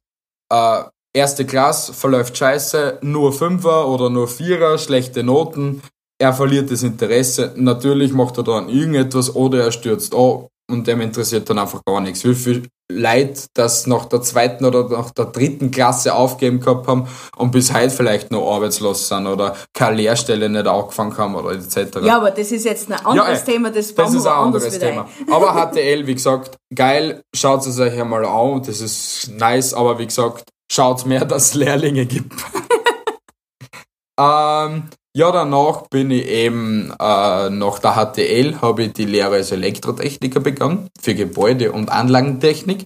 [0.52, 0.82] äh,
[1.14, 5.82] erste Klasse verläuft scheiße, nur Fünfer oder nur Vierer, schlechte Noten.
[6.20, 7.52] Er verliert das Interesse.
[7.54, 12.00] Natürlich macht er dann irgendetwas oder er stürzt an und dem interessiert dann einfach gar
[12.00, 12.24] nichts.
[12.24, 17.06] Wie viel Leute das nach der zweiten oder nach der dritten Klasse aufgeben gehabt haben
[17.36, 21.98] und bis heute vielleicht noch arbeitslos sind oder keine Lehrstelle nicht angefangen haben oder etc.
[22.02, 25.06] Ja, aber das ist jetzt ein anderes ey, Thema, das Das ist ein anderes Thema.
[25.26, 25.32] ein.
[25.32, 30.06] Aber HTL, wie gesagt, geil, schaut es euch einmal an, das ist nice, aber wie
[30.06, 32.32] gesagt, schaut mehr, dass es Lehrlinge gibt.
[34.18, 34.84] ähm,
[35.18, 40.38] ja, danach bin ich eben äh, nach der HTL, habe ich die Lehre als Elektrotechniker
[40.38, 42.84] begonnen, für Gebäude- und Anlagentechnik.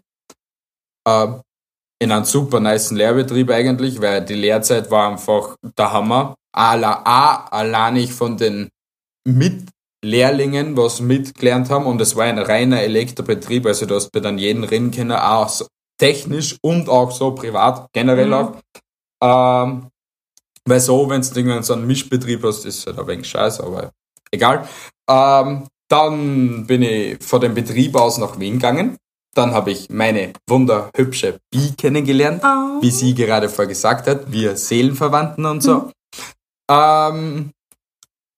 [1.07, 1.27] Äh,
[2.01, 6.35] in einem super niceen Lehrbetrieb eigentlich, weil die Lehrzeit war einfach der Hammer.
[6.55, 8.69] Alla- A, alleinig von den
[9.25, 14.39] Mitlehrlingen, was mitgelernt haben und es war ein reiner Elektrobetrieb, also du hast bei dann
[14.39, 15.67] jeden können, auch so
[15.99, 18.33] technisch und auch so privat, generell Mhm.
[18.33, 18.53] auch.
[19.23, 19.89] Ähm,
[20.69, 23.91] weil so, wenn du irgendwann so einen Mischbetrieb hast, ist halt ein wenig scheiße, aber
[24.31, 24.69] egal.
[25.09, 28.97] Ähm, dann bin ich von dem Betrieb aus nach Wien gegangen.
[29.35, 32.79] Dann habe ich meine wunderhübsche Bi kennengelernt Ah.
[32.81, 35.91] wie sie gerade vorher gesagt hat, wir Seelenverwandten und so.
[36.71, 37.51] Ähm,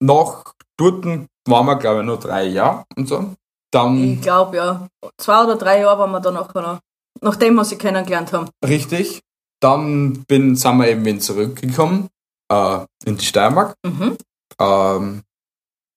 [0.01, 3.35] noch dort waren wir, glaube ich, nur drei Jahre und so.
[3.73, 4.87] Dann, Ich glaube, ja.
[5.19, 6.79] Zwei oder drei Jahre waren wir dann nachher noch.
[7.21, 8.49] Nachdem wir sie kennengelernt haben.
[8.65, 9.21] richtig,
[9.61, 12.09] dann bin, sind wir eben wieder zurückgekommen
[12.51, 13.75] äh, in die Steiermark.
[13.87, 14.17] Mhm.
[14.61, 15.23] Ähm,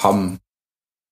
[0.02, 0.40] haben,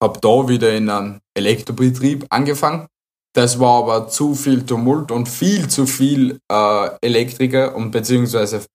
[0.02, 2.88] hab da wieder in einem Elektrobetrieb angefangen.
[3.36, 8.66] Das war aber zu viel Tumult und viel zu viel äh, Elektriker und beziehungsweise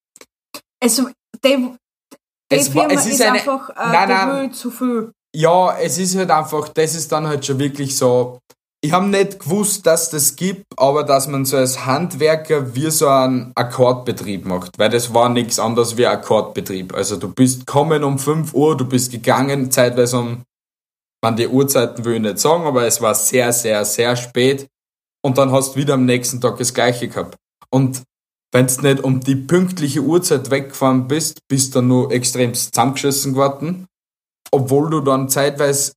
[0.83, 1.09] Also,
[1.45, 1.77] die, die
[2.51, 4.53] Es war- Firma es ist, ist eine- einfach äh, Nein, nein.
[4.53, 5.13] zu viel.
[5.35, 8.39] ja, es ist halt einfach, das ist dann halt schon wirklich so.
[8.83, 13.09] Ich habe nicht gewusst, dass das gibt, aber dass man so als Handwerker wie so
[13.09, 16.95] einen Akkordbetrieb macht, weil das war nichts anderes wie ein Akkordbetrieb.
[16.95, 20.45] Also du bist kommen um 5 Uhr, du bist gegangen, zeitweise um,
[21.23, 24.67] man die Uhrzeiten will ich nicht sagen, aber es war sehr, sehr, sehr spät
[25.23, 27.37] und dann hast du wieder am nächsten Tag das gleiche gehabt.
[27.71, 28.03] Und
[28.53, 33.87] wenn du nicht um die pünktliche Uhrzeit weggefahren bist, bist du nur extrem zusammengeschissen geworden
[34.51, 35.93] obwohl du dann zeitweise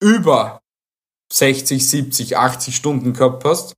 [0.00, 0.60] über
[1.32, 3.74] 60, 70, 80 Stunden gehabt hast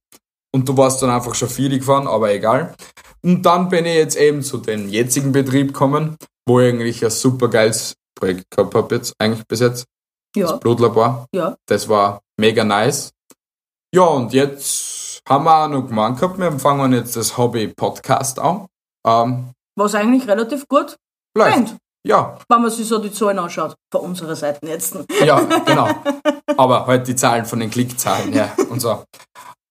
[0.54, 2.74] und du warst dann einfach schon viel gefahren, aber egal.
[3.22, 7.10] Und dann bin ich jetzt eben zu dem jetzigen Betrieb gekommen, wo ich eigentlich ein
[7.10, 9.84] super geiles Projekt gehabt habe jetzt, eigentlich bis jetzt,
[10.36, 11.26] Ja, das Blutlabor.
[11.34, 11.56] ja.
[11.66, 13.10] Das war mega nice.
[13.94, 18.66] Ja, und jetzt haben wir auch noch gemeint gehabt, wir fangen jetzt das Hobby-Podcast an.
[19.06, 20.96] Ähm, Was eigentlich relativ gut
[21.36, 21.76] läuft.
[22.06, 23.74] Ja, wenn man sich so die Zahlen anschaut.
[23.92, 24.96] Von unserer Seite jetzt.
[25.24, 25.88] Ja, genau.
[26.56, 29.04] Aber halt die Zahlen von den Klickzahlen, ja, und so.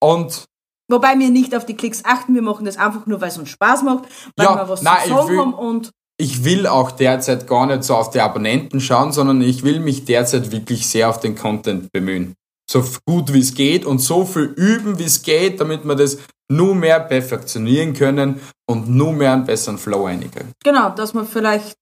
[0.02, 0.46] Und
[0.92, 3.50] Wobei wir nicht auf die Klicks achten, wir machen das einfach nur, weil es uns
[3.50, 6.92] Spaß macht, weil Ja, wir was nein, zu sagen will- haben und ich will auch
[6.92, 11.10] derzeit gar nicht so auf die Abonnenten schauen, sondern ich will mich derzeit wirklich sehr
[11.10, 12.34] auf den Content bemühen.
[12.70, 16.18] So gut wie es geht und so viel üben, wie es geht, damit wir das
[16.52, 20.52] nur mehr perfektionieren können und nur mehr einen besseren Flow reinkriegen.
[20.64, 21.78] genau, dass man vielleicht,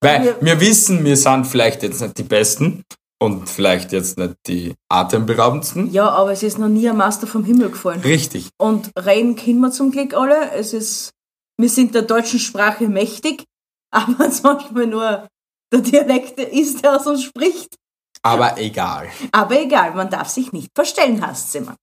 [0.00, 2.84] Weil wir wissen, wir sind vielleicht jetzt nicht die Besten
[3.22, 5.92] und vielleicht jetzt nicht die atemberaubendsten.
[5.92, 8.00] ja, aber es ist noch nie ein Master vom Himmel gefallen.
[8.00, 8.48] Richtig.
[8.58, 10.52] Und reden können wir zum Glück alle.
[10.52, 11.10] Es ist,
[11.58, 13.44] wir sind der deutschen Sprache mächtig,
[13.90, 15.28] aber manchmal nur
[15.72, 17.76] der Dialekt ist, der aus uns spricht.
[18.22, 19.08] Aber egal.
[19.32, 21.76] Aber egal, man darf sich nicht verstellen, heißt immer.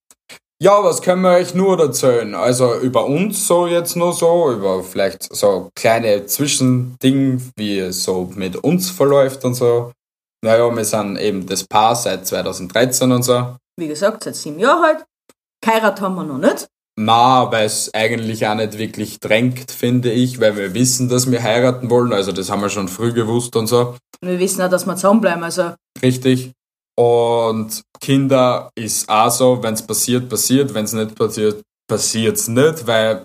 [0.60, 2.34] Ja, was können wir euch nur erzählen?
[2.34, 8.32] Also über uns so jetzt nur so, über vielleicht so kleine Zwischending, wie es so
[8.36, 9.92] mit uns verläuft und so.
[10.44, 13.56] Naja, wir sind eben das Paar seit 2013 und so.
[13.80, 15.06] Wie gesagt, seit sieben Jahren halt.
[15.64, 16.68] Geheiratet haben wir noch nicht.
[17.00, 21.44] Na, weil es eigentlich auch nicht wirklich drängt, finde ich, weil wir wissen, dass wir
[21.44, 22.14] heiraten wollen.
[22.14, 23.96] Also das haben wir schon früh gewusst und so.
[24.22, 25.44] Wir wissen auch, dass wir zusammenbleiben.
[25.44, 26.54] Also, Richtig.
[26.98, 30.74] Und Kinder ist auch so, wenn es passiert, passiert.
[30.74, 33.24] Wenn es nicht passiert, passiert es nicht, weil,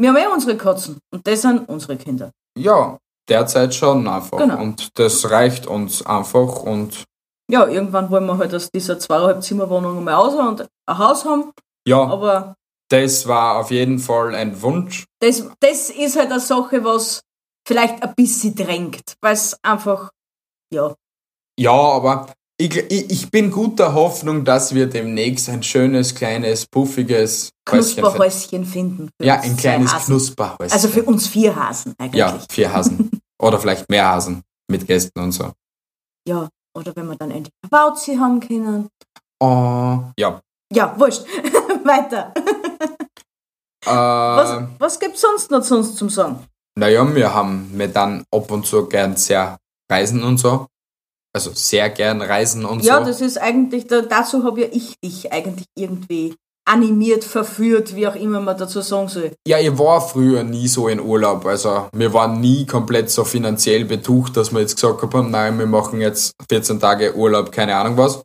[0.00, 0.98] wir haben eh unsere Katzen.
[1.12, 2.30] Und das sind unsere Kinder.
[2.56, 2.96] ja,
[3.28, 4.38] derzeit schon einfach.
[4.38, 4.60] Genau.
[4.62, 7.04] Und das reicht uns einfach und
[7.50, 11.50] Ja, irgendwann wollen wir halt aus dieser zweieinhalb Zimmerwohnung mal raus und ein Haus haben.
[11.86, 12.54] ja, Aber
[12.88, 15.04] das war auf jeden Fall ein Wunsch.
[15.20, 17.20] das, das ist halt eine Sache, was
[17.66, 19.14] vielleicht ein bisschen drängt.
[19.20, 20.10] Weil es einfach,
[20.72, 20.94] ja,
[21.58, 27.50] Ja, aber ich, ich, bin guter Hoffnung, dass wir demnächst ein schönes, kleines, puffiges.
[27.64, 29.10] Knusperhäuschen finden.
[29.22, 29.92] Ja, ein kleines.
[30.06, 30.72] Knusperhäuschen.
[30.72, 32.18] Also für uns vier Hasen eigentlich.
[32.18, 33.10] Ja, vier Hasen.
[33.40, 35.52] Oder vielleicht mehr Hasen mit Gästen und so.
[36.26, 38.88] Ja, oder wenn wir dann endlich eine Bauzi haben können.
[39.40, 40.40] Oh, ja.
[40.72, 41.22] Ja, wurscht.
[41.84, 42.34] Weiter.
[43.86, 46.44] Äh, Was, was gibt's sonst noch sonst zum Sagen?
[46.76, 49.58] Naja, wir haben wir dann ab und zu gern sehr
[49.90, 50.66] reisen und so.
[51.34, 53.04] Also sehr gern reisen und Ja, so.
[53.06, 56.34] das ist eigentlich, da, dazu habe ja ich dich eigentlich irgendwie
[56.66, 59.32] animiert, verführt, wie auch immer man dazu sagen soll.
[59.46, 61.46] Ja, ich war früher nie so in Urlaub.
[61.46, 65.66] Also wir waren nie komplett so finanziell betucht, dass wir jetzt gesagt haben, nein, wir
[65.66, 68.22] machen jetzt 14 Tage Urlaub, keine Ahnung was.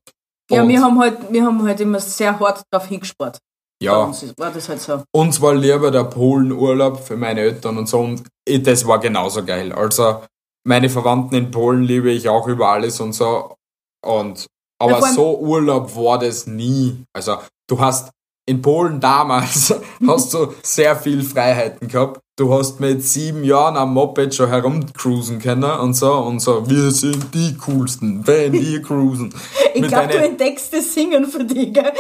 [0.52, 3.38] Ja, Und- wir haben halt, wir haben halt immer sehr hart drauf hingespart.
[3.82, 5.04] Ja, uns war das halt so.
[5.14, 9.72] uns war lieber der Polenurlaub für meine Eltern und so und das war genauso geil.
[9.74, 10.22] Also
[10.64, 13.56] meine Verwandten in Polen liebe ich auch über alles und so.
[14.06, 14.48] Und
[14.80, 17.06] aber Ja, so Urlaub war das nie.
[17.14, 18.12] Also du hast
[18.46, 19.74] in Polen damals
[20.08, 22.20] hast du sehr viel Freiheiten gehabt.
[22.38, 26.68] Du hast mit sieben Jahren am Moped schon herumcruisen können und so und so.
[26.68, 29.34] Wir sind die coolsten, wenn wir cruisen.
[29.76, 31.92] Ich glaube, du entdeckst das Singen für dich, gell?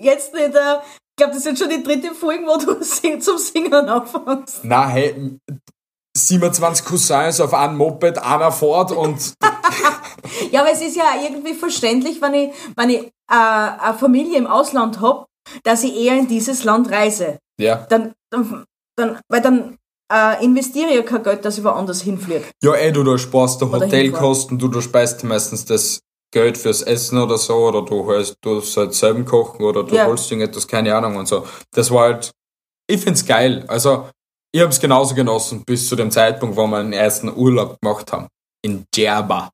[0.00, 0.76] Jetzt nicht, äh,
[1.10, 2.80] ich glaube, das ist schon die dritte Folge, wo du
[3.20, 4.60] zum Singen anfängst.
[4.62, 5.36] Na, hey,
[6.26, 9.34] 27 Cousins auf einem Moped, einer fährt und
[10.50, 14.46] Ja, aber es ist ja irgendwie verständlich, wenn ich, wenn ich äh, eine Familie im
[14.46, 15.26] Ausland hab,
[15.62, 17.38] dass ich eher in dieses Land reise.
[17.60, 17.86] ja.
[17.88, 18.64] Dann, dann,
[18.96, 19.76] dann weil dann
[20.12, 22.44] äh, investiere ich ja kein Geld, dass ich woanders hinfliege.
[22.62, 26.00] Ja, eh, du, da sparst du Oder Hotelkosten, du, du speist meistens das
[26.32, 30.06] Geld fürs Essen oder so, oder du holst, du halt selber kochen, oder du Ja.
[30.06, 31.46] holst irgendetwas, keine Ahnung und so.
[31.72, 32.30] Das war halt,
[32.86, 33.64] ich find's geil.
[33.68, 34.08] Also,
[34.52, 38.28] ich hab's genauso genossen, bis zu dem Zeitpunkt, wo wir den ersten Urlaub gemacht haben.
[38.62, 39.50] In Djerba.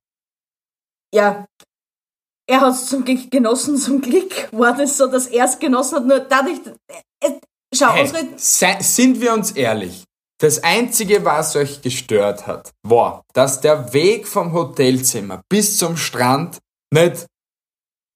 [1.14, 1.46] Ja,
[2.46, 5.96] er hat es zum Glück genossen, zum Glück war das so, dass er es genossen
[5.96, 6.61] hat, nur dadurch,
[7.20, 7.30] äh,
[7.74, 10.04] schau, Hey, unsere, sei, sind wir uns ehrlich?
[10.38, 16.59] Das Einzige, was euch gestört hat, war, dass der Weg vom Hotelzimmer bis zum Strand
[16.92, 17.26] nicht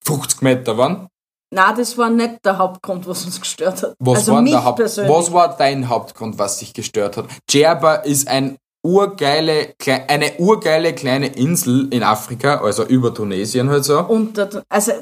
[0.04, 1.08] 50 Meter waren.
[1.50, 3.94] Na, das war nicht der Hauptgrund, was uns gestört hat.
[3.98, 5.16] Was, also war mich der Haupt persönlich.
[5.16, 7.26] was war dein Hauptgrund, was dich gestört hat?
[7.50, 9.74] Djerba ist ein urgeile,
[10.08, 14.00] eine urgeile kleine Insel in Afrika, also über Tunesien halt so.
[14.00, 14.92] unter, also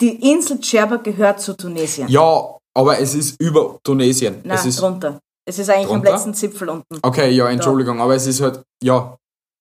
[0.00, 2.08] die Insel Djerba gehört zu Tunesien.
[2.08, 4.40] Ja, aber es ist über Tunesien.
[4.44, 5.18] Nein, es ist, drunter.
[5.46, 6.08] Es ist eigentlich Drunter?
[6.08, 6.98] am letzten Zipfel unten.
[7.02, 9.16] okay, ja, Entschuldigung, aber es ist halt, ja,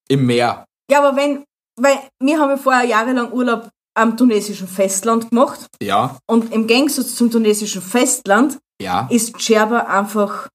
[0.09, 0.65] im Meer.
[0.91, 1.45] Ja, aber wenn,
[1.79, 7.15] weil wir haben ja vorher jahrelang Urlaub am tunesischen Festland gemacht Ja, und im Gegensatz
[7.15, 9.07] zum tunesischen Festland ja.
[9.09, 10.49] ist Djerba einfach,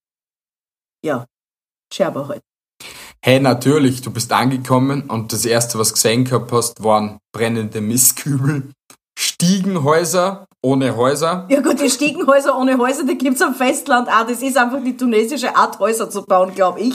[1.04, 1.26] ja,
[1.92, 2.42] Djerba halt.
[3.22, 7.80] Hey, natürlich, du bist angekommen und das erste, was du gesehen gehabt hast, waren brennende
[7.80, 8.70] Mistkübel,
[9.18, 11.46] Stiegenhäuser ohne Häuser.
[11.50, 14.26] Ja gut, die Stiegenhäuser ohne Häuser, die gibt's am Festland auch.
[14.26, 16.94] Das ist einfach die tunesische Art, Häuser zu bauen, glaube ich.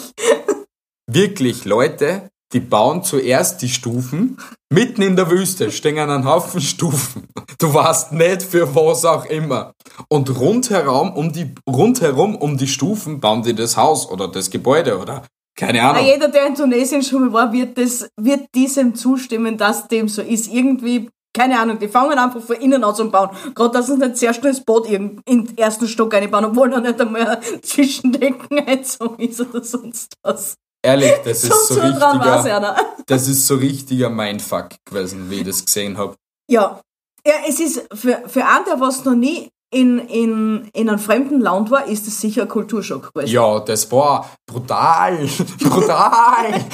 [1.08, 4.38] Wirklich, Leute, die bauen zuerst die Stufen,
[4.72, 7.28] mitten in der Wüste stehen einen Haufen Stufen.
[7.58, 9.74] Du weißt nicht für was auch immer.
[10.10, 15.00] Und rundherum um die, rundherum um die Stufen bauen die das Haus oder das Gebäude
[15.00, 15.24] oder
[15.58, 16.06] keine Na, Ahnung.
[16.06, 20.22] jeder, der in Tunesien schon mal war, wird, das, wird diesem zustimmen, dass dem so
[20.22, 20.52] ist.
[20.52, 23.30] Irgendwie, keine Ahnung, die fangen einfach von innen an zu bauen.
[23.56, 26.82] Gerade, dass sie nicht sehr schnell das Boot in den ersten Stock einbauen, obwohl noch
[26.82, 30.56] nicht einmal Zwischendecken einzogen ist oder sonst was.
[30.86, 32.76] Ehrlich, das ist so richtiger,
[33.08, 36.16] das ist so richtiger Mindfuck gewesen, wie ich das gesehen habe.
[36.50, 36.80] Ja.
[37.28, 41.42] Ja, es ist, für, für einen, der was noch nie in, in, in einem fremden
[41.42, 43.34] Land war, ist es sicher ein Kulturschock gewesen.
[43.34, 45.18] Ja, das war brutal,
[45.60, 46.66] brutal.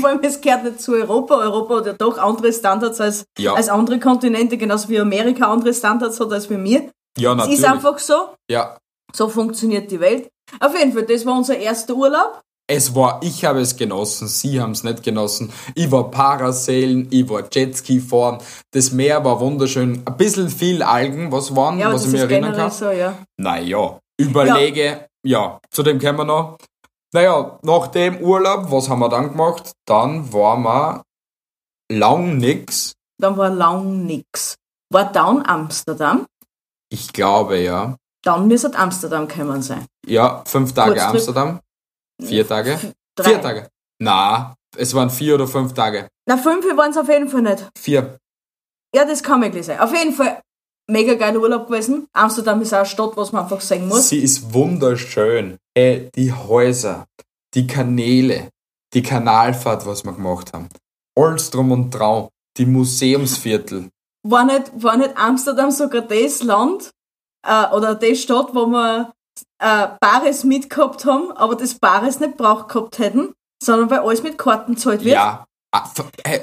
[0.00, 1.36] Vor allem, es gehört nicht zu Europa.
[1.36, 3.52] Europa hat ja doch andere Standards als, Ja.
[3.54, 6.90] als andere Kontinente, genauso wie Amerika andere Standards hat als wir mir.
[7.18, 7.58] Ja, Es natürlich.
[7.58, 8.28] ist einfach so.
[8.50, 8.78] ja,
[9.14, 10.28] So funktioniert die Welt.
[10.60, 12.40] Auf jeden Fall, das war unser erster Urlaub.
[12.68, 15.52] Es war, ich habe es genossen, sie haben es nicht genossen.
[15.74, 18.38] Ich war Parasailen, ich war Jetski fahren.
[18.72, 20.02] Das Meer war wunderschön.
[20.04, 22.70] Ein bisschen viel Algen, was waren, Ja, was ich mir erinnern kann.
[22.70, 23.14] so, ja.
[23.36, 25.60] Naja, überlege, ja.
[25.70, 26.58] zu dem kommen wir noch.
[27.14, 29.72] Naja, nach dem Urlaub, was haben wir dann gemacht?
[29.86, 31.02] Dann waren wir
[31.90, 32.94] lang nix.
[33.18, 34.56] Dann war lang nix.
[34.92, 36.26] War dann Amsterdam,
[36.92, 37.96] Ich glaube, ja.
[38.24, 39.86] dann müsste Amsterdam gekommen sein.
[40.06, 41.14] Ja, fünf Tage Kurztrip.
[41.14, 41.60] Amsterdam.
[42.22, 42.78] Vier Tage?
[43.16, 43.30] Drei.
[43.30, 43.68] Vier Tage.
[43.98, 46.08] Na, es waren vier oder fünf Tage.
[46.26, 47.68] Na, fünf waren es auf jeden Fall nicht.
[47.78, 48.18] Vier.
[48.94, 49.80] Ja, das kann möglich sein.
[49.80, 50.40] Auf jeden Fall
[50.88, 52.06] mega geiler Urlaub gewesen.
[52.12, 54.08] Amsterdam ist auch eine Stadt, was man einfach sehen muss.
[54.08, 55.58] Sie ist wunderschön.
[55.74, 57.06] Ey, die Häuser,
[57.54, 58.50] die Kanäle,
[58.94, 60.68] die Kanalfahrt, was wir gemacht haben.
[61.18, 62.30] Alles drum und drau.
[62.56, 63.90] Die Museumsviertel.
[64.22, 66.90] War nicht, war nicht Amsterdam sogar das Land
[67.46, 69.12] äh, oder die Stadt, wo wir
[69.58, 74.38] äh, Bares mitgehabt haben, aber das Bares nicht braucht gehabt hätten, sondern weil alles mit
[74.38, 75.14] Karten zahlt wird.
[75.14, 75.46] Ja.
[75.72, 75.90] Ah,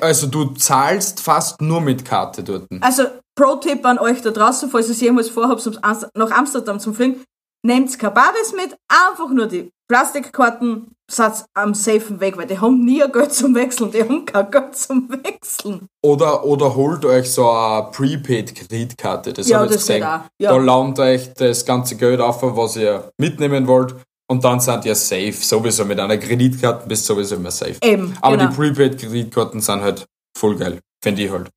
[0.01, 2.67] Also du zahlst fast nur mit Karte dort.
[2.81, 5.65] Also, Pro-Tipp an euch da draußen, falls ihr es jemals vorhabt,
[6.13, 7.23] nach Amsterdam zu fliegen,
[7.65, 12.83] nehmt kein Bares mit, einfach nur die Plastikkarten, seid am safen Weg, weil die haben
[12.83, 15.87] nie ein Geld zum Wechseln, die haben kein Geld zum Wechseln.
[16.03, 19.33] Oder, oder holt euch so eine Prepaid-Kreditkarte.
[19.33, 20.03] Das Ja, hab ich das gesehen.
[20.03, 20.51] auch, ja.
[20.51, 23.95] Da launt euch das ganze Geld auf, was ihr mitnehmen wollt.
[24.29, 25.33] Und dann seid ihr safe.
[25.33, 27.75] Sowieso mit einer Kreditkarte bist du sowieso immer safe.
[27.83, 28.49] Eben, Aber genau.
[28.49, 30.79] die Prepaid-Kreditkarten sind halt voll geil.
[31.03, 31.49] Finde ich halt.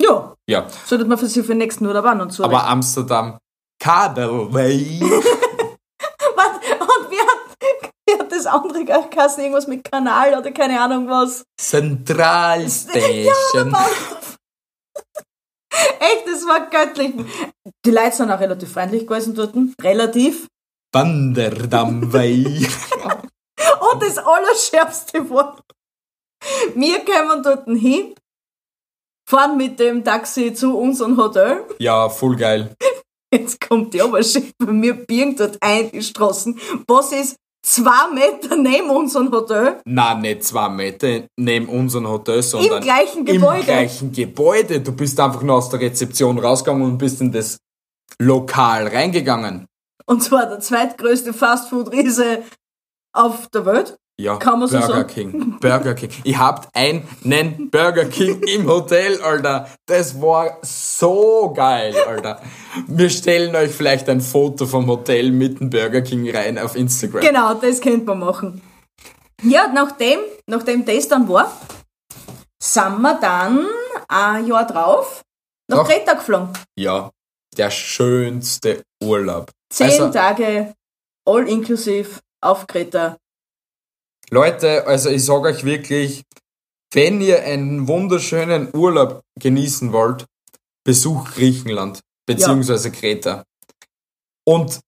[0.00, 0.66] Ja, Ja.
[0.86, 2.44] sollte man für sich für den nächsten Urlaub auch noch zu.
[2.44, 3.38] Aber Amsterdam,
[3.80, 5.00] Kadelway.
[6.36, 6.56] Was?
[6.80, 9.42] Und wie hat, wie hat das andere geheißen?
[9.42, 11.44] Irgendwas mit Kanal oder keine Ahnung was?
[11.56, 13.74] Zentralstation.
[16.00, 17.14] Echt, das war göttlich.
[17.84, 19.54] Die Leute sind auch relativ freundlich gewesen dort.
[19.80, 20.48] Relativ.
[20.92, 22.44] Banderdamway.
[23.92, 25.58] Und das Allerschärfste war,
[26.74, 28.14] wir kommen dort hin,
[29.28, 31.64] fahren mit dem Taxi zu unserem Hotel.
[31.78, 32.74] ja, voll geil.
[33.32, 36.58] Jetzt kommt die Oberschicht bei mir, biegen dort ein die Straßen.
[36.86, 39.80] Was ist zwei Meter neben unserem Hotel?
[39.84, 43.60] Na, nicht zwei Meter neben unserem Hotel, sondern Im gleichen Gebäude.
[43.60, 44.80] Im gleichen Gebäude.
[44.80, 47.58] Du bist einfach nur aus der Rezeption rausgegangen und bist in das
[48.18, 49.66] Lokal reingegangen.
[50.06, 52.42] Und zwar der zweitgrößte Fastfood-Riese
[53.12, 53.96] auf der Welt.
[54.20, 55.08] Ja, Kann man so Burger sagen?
[55.08, 55.58] King.
[55.58, 56.10] Burger King.
[56.24, 57.08] Ihr habt einen
[57.70, 59.68] Burger King im Hotel, Alter.
[59.86, 62.40] Das war so geil, Alter.
[62.86, 67.22] Wir stellen euch vielleicht ein Foto vom Hotel mit dem Burger King rein auf Instagram.
[67.22, 68.62] Genau, das könnte man machen.
[69.42, 71.50] Ja, nachdem, nachdem das dann war,
[72.62, 73.66] sind wir dann
[74.08, 75.22] ein Jahr drauf
[75.68, 75.88] nach Doch.
[75.88, 76.50] Kreta geflogen.
[76.78, 77.10] Ja,
[77.56, 79.50] der schönste Urlaub.
[79.72, 80.74] Zehn Also- Tage,
[81.26, 83.16] all inclusive, auf Kreta.
[84.32, 86.22] Leute, also ich sage euch wirklich,
[86.94, 90.24] wenn ihr einen wunderschönen Urlaub genießen wollt,
[90.84, 93.44] besucht Griechenland beziehungsweise Kreta.
[94.46, 94.80] Und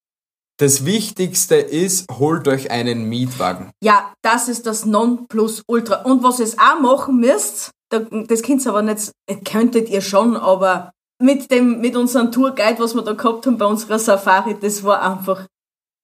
[0.59, 3.71] das Wichtigste ist, holt euch einen Mietwagen.
[3.83, 6.03] Ja, das ist das Nonplusultra.
[6.05, 9.13] Und was ihr auch machen müsst, da- das könnt ihr aber nicht,
[9.45, 13.67] könntet ihr schon, aber mit dem, mit unserem Tourguide, was wir da gehabt haben bei
[13.67, 15.47] unserer Safari, das war einfach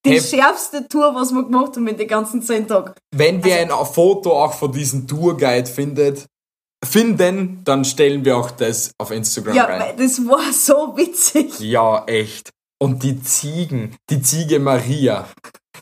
[0.05, 0.21] die Hey.
[0.21, 2.93] schärfste Tour, was wir gemacht haben in den ganzen zehn Tagen.
[3.15, 6.27] Wenn wir ein Foto auch von diesem Tourguide findet,
[6.85, 9.81] finden, dann stellen wir auch das auf Instagram Ja, rein.
[9.81, 11.59] weil das war so witzig.
[11.61, 12.51] Ja, echt.
[12.83, 15.29] Und die Ziegen, die Ziege Maria,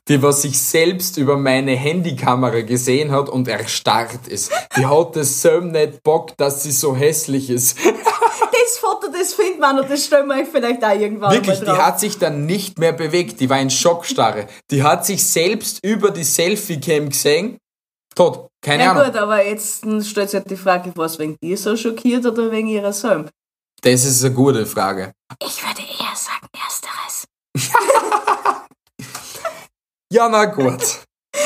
[0.09, 4.51] die was sich selbst über meine Handykamera gesehen hat und erstarrt ist.
[4.77, 7.77] Die hat es so nicht Bock, dass sie so hässlich ist.
[8.69, 11.65] Das Foto, das finden wir noch, das stellen wir euch vielleicht auch irgendwann Wirklich, mal
[11.65, 11.79] die drauf.
[11.79, 13.41] hat sich dann nicht mehr bewegt.
[13.41, 14.47] Die war in Schockstarre.
[14.71, 17.57] Die hat sich selbst über die Selfie-Cam gesehen.
[18.15, 18.49] Tot.
[18.61, 19.07] Keine ja Ahnung.
[19.07, 22.69] gut, aber jetzt stellt sich halt die Frage, was wegen dir so schockiert oder wegen
[22.69, 23.31] ihrer selben?
[23.81, 25.13] Das ist eine gute Frage.
[25.43, 27.25] Ich würde eher sagen, ersteres.
[30.11, 31.01] Ja, na gut.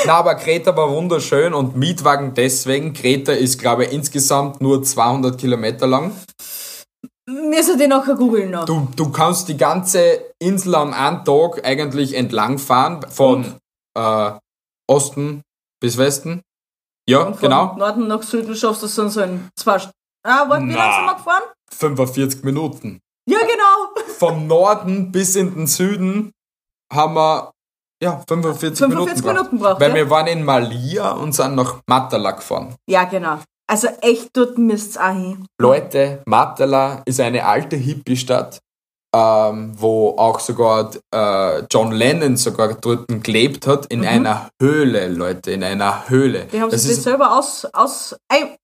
[0.07, 2.93] Na, aber Kreta war wunderschön und Mietwagen deswegen.
[2.93, 6.13] Kreta ist, glaube ich, insgesamt nur 200 Kilometer lang.
[7.27, 8.65] Müssen die nachher googeln noch.
[8.65, 13.57] Du, du kannst die ganze Insel an einem Tag eigentlich entlangfahren, von
[13.97, 14.33] äh,
[14.89, 15.43] Osten
[15.81, 16.43] bis Westen.
[17.09, 17.75] Ja, Und von genau.
[17.77, 19.97] Norden nach Süden schaffst du es dann so in zwei Stunden.
[20.25, 21.43] Ah, warte, wie lange sind wir gefahren?
[21.73, 23.01] 45 Minuten.
[23.29, 24.05] Ja, genau.
[24.18, 26.33] Vom Norden bis in den Süden
[26.93, 27.53] haben wir
[28.03, 29.95] ja, 45, 45 Minuten, Minuten braucht, Weil ja?
[29.95, 32.75] wir waren in Malia und sind nach Matala gefahren.
[32.89, 33.39] Ja, genau.
[33.73, 35.47] Also echt, dort müsst ihr auch hin.
[35.59, 38.61] Leute, Matala ist eine alte Hippie-Stadt.
[39.14, 45.53] ähm, wo auch sogar äh, John Lennon sogar dort gelebt hat, in einer Höhle, Leute,
[45.53, 46.47] in einer Höhle.
[46.47, 48.57] Die haben Das sich das selber aus, aus, ei,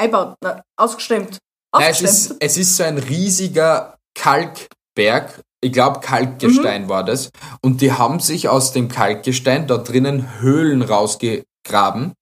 [0.00, 1.38] einbaut, na, ausgestemmt.
[1.72, 5.40] Nein, es, ist, es ist so ein riesiger Kalkberg.
[5.60, 7.30] Ich glaube, Kalkgestein war das.
[7.60, 12.12] Und die haben sich aus dem Kalkgestein da drinnen Höhlen rausgegraben.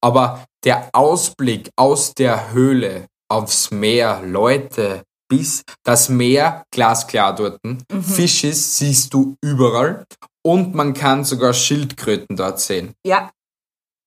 [0.00, 7.58] Aber der Ausblick aus der Höhle aufs Meer, Leute, bis das Meer glasklar dort.
[8.00, 10.04] Fischis siehst du überall.
[10.44, 12.92] Und man kann sogar Schildkröten dort sehen.
[13.06, 13.30] ja,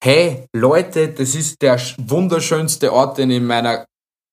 [0.03, 3.85] Hey, Leute, das ist der sch- wunderschönste Ort, den ich in meiner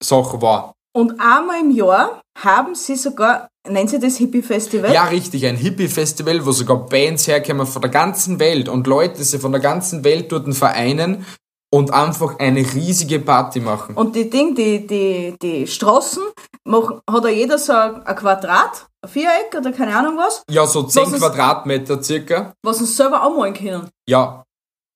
[0.03, 0.73] Sache war.
[0.95, 4.93] und einmal im Jahr haben sie sogar, nennen sie das Hippie-Festival?
[4.93, 9.41] Ja, richtig, ein Hippie-Festival, wo sogar Bands herkommen von der ganzen Welt und Leute sich
[9.41, 11.25] von der ganzen Welt dort vereinen
[11.73, 13.95] und einfach eine riesige Party machen.
[13.95, 16.21] Und die Ding, die, die, die Straßen,
[16.65, 20.83] machen, hat ja jeder so ein Quadrat, ein Viereck oder keine Ahnung was, Ja, so
[20.83, 22.53] 10 Was Quadratmeter circa.
[22.63, 23.89] was sie selber anmalen können.
[24.07, 24.43] Ja.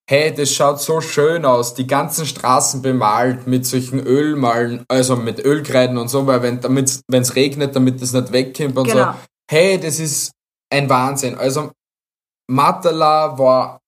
[0.10, 1.74] Hey, das schaut so schön aus.
[1.74, 6.84] Die ganzen Straßen bemalt mit solchen Ölmalen, also mit Ölkreiden und so, weil wenn
[7.24, 9.14] es regnet, damit es nicht wegkommt und Genau.
[9.14, 9.18] so.
[9.50, 10.32] Hey, das ist
[10.72, 11.36] ein Wahnsinn.
[11.38, 11.72] Also
[12.50, 13.80] Matala war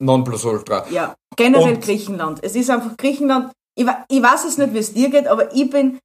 [0.00, 0.86] Nonplusultra.
[0.90, 2.38] Ja, generell Und- Griechenland.
[2.42, 3.52] Es ist einfach Griechenland.
[3.76, 5.98] Ich, ich weiß es nicht, wie es dir geht, aber ich bin,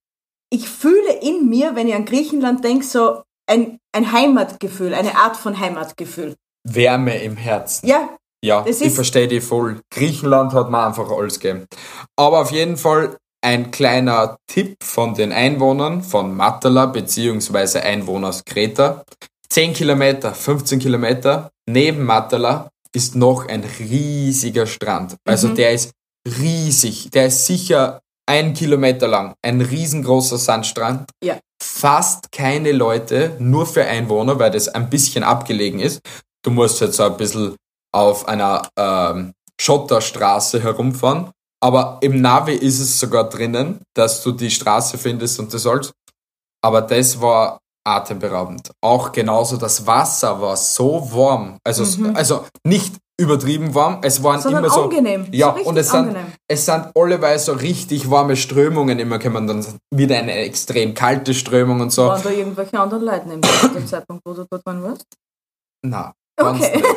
[0.52, 5.36] ich fühle in mir, wenn ich an Griechenland denke, so ein, ein Heimatgefühl, eine Art
[5.38, 6.36] von Heimatgefühl.
[6.68, 7.88] Wärme im Herzen.
[7.88, 8.10] Ja,
[8.44, 9.82] Ja, ich verstehe die voll.
[9.91, 11.66] Griechenland hat mir einfach alles gegeben.
[12.18, 19.04] Aber auf jeden Fall ein kleiner Tipp von den Einwohnern von Matala beziehungsweise Einwohners Kreta.
[19.50, 25.16] 10 Kilometer, 15 Kilometer neben Matala ist noch ein riesiger Strand.
[25.26, 25.56] Also Mhm.
[25.56, 25.91] der ist
[26.39, 27.10] riesig.
[27.12, 29.34] Der ist sicher ein Kilometer lang.
[29.41, 31.10] Ein riesengroßer Sandstrand.
[31.24, 31.39] Ja.
[31.62, 36.00] Fast keine Leute, nur für Einwohner, weil das ein bisschen abgelegen ist.
[36.44, 37.56] Du musst jetzt so ein bisschen
[37.94, 41.32] auf einer ähm, Schotterstraße herumfahren.
[41.62, 45.91] Aber im Navi ist es sogar drinnen, dass du die Straße findest und das alles.
[46.62, 48.71] Aber das war atemberaubend.
[48.81, 51.57] Auch genauso das Wasser war so warm.
[51.63, 54.41] Also, also nicht übertrieben warm, es waren Mhm.
[54.41, 54.84] sondern immer so.
[54.84, 55.27] angenehm.
[55.31, 56.25] Ja, so und es sind, angenehm.
[56.47, 59.63] es sind alleweil so richtig warme Strömungen immer kommen, dann
[59.93, 62.07] wieder eine extrem kalte Strömung und so.
[62.07, 65.05] Waren da irgendwelche anderen Leute neben zu dem Zeitpunkt, wo du dort waren warst?
[65.86, 66.77] Na, ganz Okay.
[66.77, 66.88] nicht.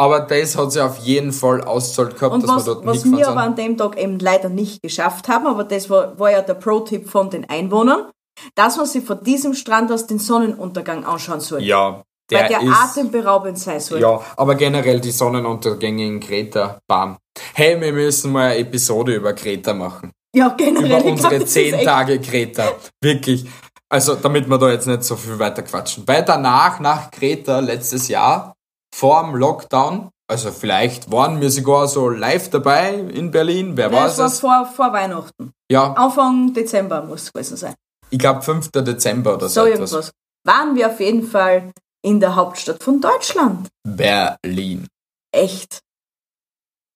[0.00, 3.04] Aber das hat sich auf jeden Fall auszahlt gehabt, Und dass was, wir dort was
[3.04, 6.30] mitgefahren wir aber an dem Tag eben leider nicht geschafft haben, aber das war, war
[6.30, 8.08] ja der Pro-Tipp von den Einwohnern,
[8.54, 11.62] dass man sich von diesem Strand aus den Sonnenuntergang anschauen soll.
[11.62, 12.76] Ja, weil der, der ist...
[12.76, 14.00] atemberaubend sein soll.
[14.00, 17.16] Ja, aber generell die Sonnenuntergänge in Kreta, bam.
[17.54, 20.12] Hey, wir müssen mal eine Episode über Kreta machen.
[20.34, 21.00] Ja, generell.
[21.00, 22.72] Über unsere das zehn Tage Kreta.
[23.02, 23.46] Wirklich.
[23.88, 26.06] Also, damit wir da jetzt nicht so viel weiter quatschen.
[26.06, 28.54] Weil danach, nach Kreta, letztes Jahr,
[28.94, 34.04] vor dem Lockdown, also vielleicht waren wir sogar so live dabei in Berlin, wer Nein,
[34.04, 34.40] weiß es war es?
[34.40, 35.52] vor, vor Weihnachten.
[35.70, 37.74] Ja, Anfang Dezember muss es gewesen sein.
[38.10, 38.70] Ich glaube 5.
[38.72, 39.92] Dezember oder so, So etwas.
[39.92, 40.12] irgendwas.
[40.44, 43.68] Waren wir auf jeden Fall in der Hauptstadt von Deutschland.
[43.86, 44.86] Berlin.
[45.32, 45.80] Echt.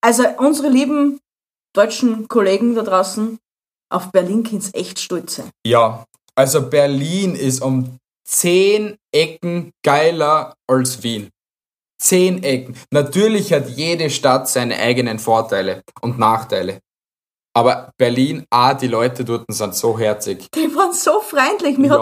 [0.00, 1.20] Also unsere lieben
[1.74, 3.38] deutschen Kollegen da draußen,
[3.90, 5.50] auf Berlin können echt stolz sein.
[5.66, 6.04] Ja,
[6.34, 11.28] also Berlin ist um zehn Ecken geiler als Wien.
[12.00, 12.74] Zehn Ecken.
[12.90, 16.80] Natürlich hat jede Stadt seine eigenen Vorteile und Nachteile.
[17.54, 20.46] Aber Berlin, ah, die Leute dort sind so herzig.
[20.54, 21.76] Die waren so freundlich.
[21.78, 21.98] Mir hat,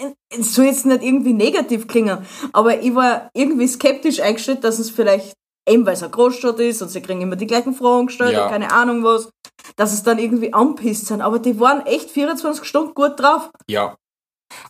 [0.00, 4.78] Ja, es soll jetzt nicht irgendwie negativ klingen, aber ich war irgendwie skeptisch eingestellt, dass
[4.78, 5.34] es vielleicht,
[5.68, 8.44] eben weil es eine Großstadt ist und sie kriegen immer die gleichen Fragen gestellt Ja.
[8.44, 9.30] und keine Ahnung was,
[9.76, 11.20] dass es dann irgendwie anpisst sind.
[11.22, 13.50] Aber die waren echt 24 Stunden gut drauf.
[13.68, 13.96] ja.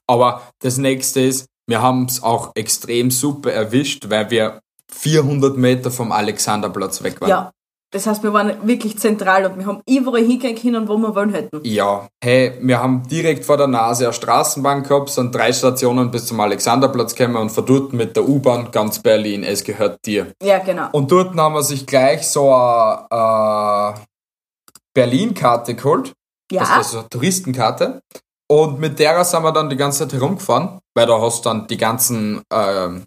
[0.06, 4.60] Aber das nächste ist, wir haben es auch extrem super erwischt, weil wir
[4.90, 7.28] 400 Meter vom Alexanderplatz weg waren.
[7.28, 7.50] Ja.
[7.94, 11.32] Das heißt, wir waren wirklich zentral und wir haben überall hingehen können, wo wir wollen
[11.32, 11.60] hätten.
[11.62, 16.26] Ja, hey, wir haben direkt vor der Nase eine Straßenbahn gehabt, sind drei Stationen bis
[16.26, 20.32] zum Alexanderplatz gekommen und von dort mit der U-Bahn ganz Berlin, es gehört dir.
[20.42, 20.88] Ja, genau.
[20.90, 23.94] Und dort haben wir sich gleich so eine,
[24.92, 26.12] Berlin-Karte geholt,
[26.50, 28.00] Ja, das ist so eine Touristenkarte.
[28.50, 31.68] Und mit der sind wir dann die ganze Zeit herumgefahren, weil da hast du dann
[31.68, 33.04] die ganzen ähm,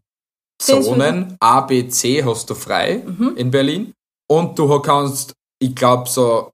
[0.61, 3.33] Zonen, A, B, C hast du frei Mhm.
[3.35, 3.93] in Berlin.
[4.29, 6.51] Und du kannst, ich glaube so,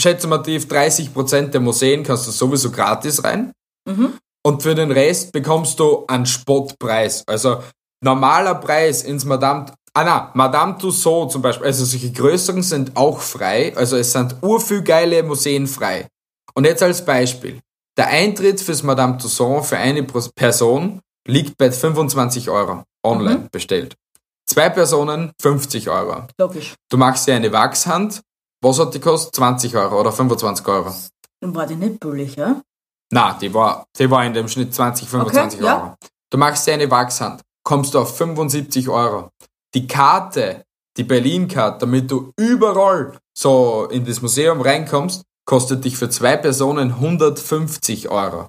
[0.00, 3.52] schätze mal tief, 30% der Museen kannst du sowieso gratis rein.
[3.88, 4.14] Mhm.
[4.46, 7.22] Und für den Rest bekommst du einen Spottpreis.
[7.26, 7.62] Also
[8.02, 13.20] normaler Preis ins Madame, ah na, Madame Tussauds zum Beispiel, also solche größeren sind auch
[13.20, 13.76] frei.
[13.76, 16.06] Also es sind urviel geile Museen frei.
[16.54, 17.60] Und jetzt als Beispiel.
[17.96, 23.48] Der Eintritt fürs Madame Tussauds für eine Person liegt bei 25 Euro online Mhm.
[23.50, 23.96] bestellt.
[24.48, 26.26] Zwei Personen 50 Euro.
[26.38, 26.74] Logisch.
[26.90, 28.22] Du machst dir eine Wachshand.
[28.62, 29.34] Was hat die kostet?
[29.36, 30.92] 20 Euro oder 25 Euro?
[31.40, 32.60] Dann war die nicht billig, ja?
[33.12, 35.76] Na, die war, die war in dem Schnitt 20, 25 Okay, ja.
[35.82, 35.94] Euro.
[36.30, 39.28] Du machst dir eine Wachshand, kommst du auf 75 Euro.
[39.74, 40.64] Die Karte,
[40.96, 46.92] die Berlin-Karte, damit du überall so in das Museum reinkommst, kostet dich für zwei Personen
[46.94, 48.48] 150 Euro.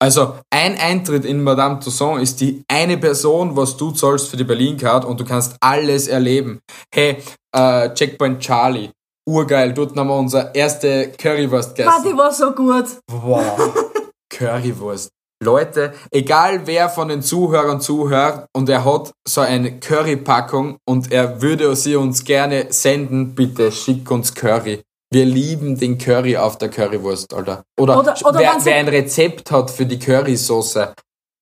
[0.00, 4.44] Also ein Eintritt in Madame Tussauds ist die eine Person, was du zahlst für die
[4.44, 6.60] Berlin-Card und du kannst alles erleben.
[6.94, 7.16] Hey,
[7.52, 8.90] äh, Checkpoint Charlie,
[9.28, 11.96] urgeil, dort haben wir unsere erste Currywurst gegessen.
[11.96, 12.86] Ah, die war so gut.
[13.10, 13.74] Wow.
[14.30, 15.10] Currywurst.
[15.42, 21.40] Leute, egal wer von den Zuhörern zuhört und er hat so eine Currypackung und er
[21.40, 24.82] würde sie uns gerne senden, bitte schick uns Curry.
[25.10, 27.62] Wir lieben den Curry auf der Currywurst, Alter.
[27.80, 30.92] Oder, Oder- oder wer, wer ein Rezept hat für die Currysoße.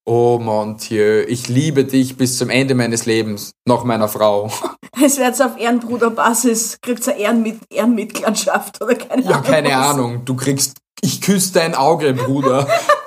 [0.09, 3.51] Oh mon Dieu, ich liebe dich bis zum Ende meines Lebens.
[3.67, 4.51] Nach meiner Frau.
[5.05, 9.43] Es wird auf Ehrenbruderbasis, kriegt eine Ehrenmit Ehrenmitgliedschaft oder keine Ja, Ahnung.
[9.43, 9.75] keine was.
[9.77, 10.25] Ahnung.
[10.25, 12.67] Du kriegst, ich küsse dein Auge, Bruder.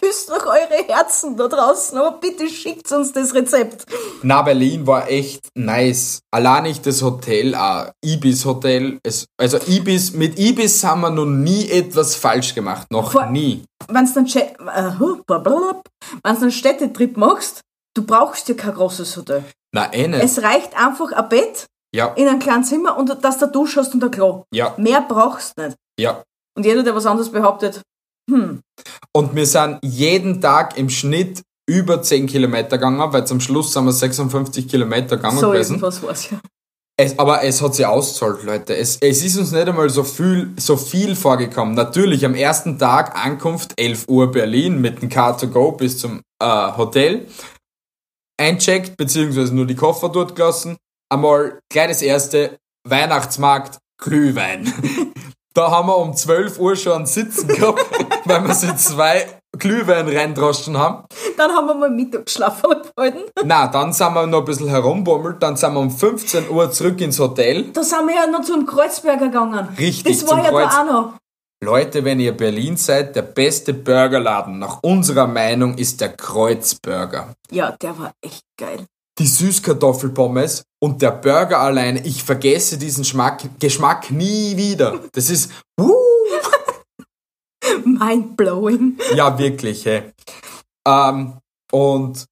[0.00, 3.84] Küsst noch eure Herzen da draußen, aber bitte schickt uns das Rezept.
[4.22, 6.20] Na, Berlin war echt nice.
[6.30, 8.98] Allein nicht das Hotel, auch Ibis Hotel.
[9.02, 12.86] Es, also Ibis, mit Ibis haben wir noch nie etwas falsch gemacht.
[12.90, 13.64] Noch Vor- nie.
[13.88, 14.54] Wenn du dann, Stä-
[16.46, 17.60] äh, Städtetrip machst,
[17.94, 19.44] du brauchst ja kein großes Hotel.
[19.74, 20.22] Na, eh nicht.
[20.22, 23.94] Es reicht einfach ein Bett Ja, in einem kleinen Zimmer und dass du Dusche hast
[23.94, 24.44] und ein Klo.
[24.52, 25.76] ja, Mehr brauchst du nicht.
[25.98, 26.22] ja.
[26.56, 27.82] Und jeder, der was anderes behauptet,
[28.28, 28.60] hm,
[29.12, 33.84] Und wir sind jeden Tag im Schnitt über 10 Kilometer gegangen, weil zum Schluss sind
[33.84, 35.72] wir 56 Kilometer gegangen so gewesen.
[35.72, 36.40] irgendwas war's ja.
[37.00, 38.76] Es, aber es hat sich ausgezahlt, Leute.
[38.76, 41.74] Es, es ist uns nicht einmal so viel, so viel vorgekommen.
[41.74, 46.22] Natürlich am ersten Tag Ankunft 11 Uhr Berlin mit dem Car to go bis zum
[46.42, 47.28] äh, Hotel.
[48.36, 50.76] Eincheckt, beziehungsweise nur die Koffer dort gelassen.
[51.08, 54.72] Einmal das erste Weihnachtsmarkt Glühwein.
[55.54, 57.84] da haben wir um 12 Uhr schon Sitzen gehabt,
[58.28, 59.26] weil wir sie zwei
[59.58, 61.04] Glühwein reindroschen haben.
[61.36, 63.20] Dann haben wir mal Mittagsschlaf gehalten.
[63.44, 67.00] Na, dann sind wir noch ein bisschen herumbummelt, dann sind wir um 15 Uhr zurück
[67.00, 67.64] ins Hotel.
[67.72, 69.68] Da sind wir ja noch zum Kreuzberger gegangen.
[69.78, 71.12] Richtig, Das war zum ja Kreuz- da auch noch.
[71.64, 77.34] Leute, wenn ihr Berlin seid, der beste Burgerladen nach unserer Meinung ist der Kreuzburger.
[77.50, 78.84] Ja, der war echt geil.
[79.18, 85.00] Die Süßkartoffelpommes und der Burger alleine, ich vergesse diesen Schmack, Geschmack nie wieder.
[85.12, 85.50] Das ist,
[85.80, 85.90] uh,
[87.84, 88.98] Mindblowing.
[89.14, 90.12] ja wirklich, hey.
[90.86, 91.38] Ähm,
[91.72, 92.24] und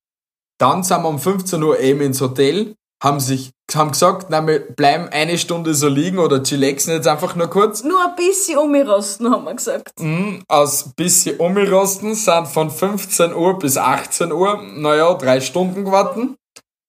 [0.58, 4.60] dann sind wir um 15 Uhr eben ins Hotel, haben sich, haben gesagt, na, wir
[4.60, 7.84] bleiben eine Stunde so liegen oder chillaxen jetzt einfach nur kurz.
[7.84, 10.00] Nur ein bisschen umrosten, haben wir gesagt.
[10.00, 16.30] Mhm, aus bisschen umrosten sind von 15 Uhr bis 18 Uhr, naja, drei Stunden gewartet.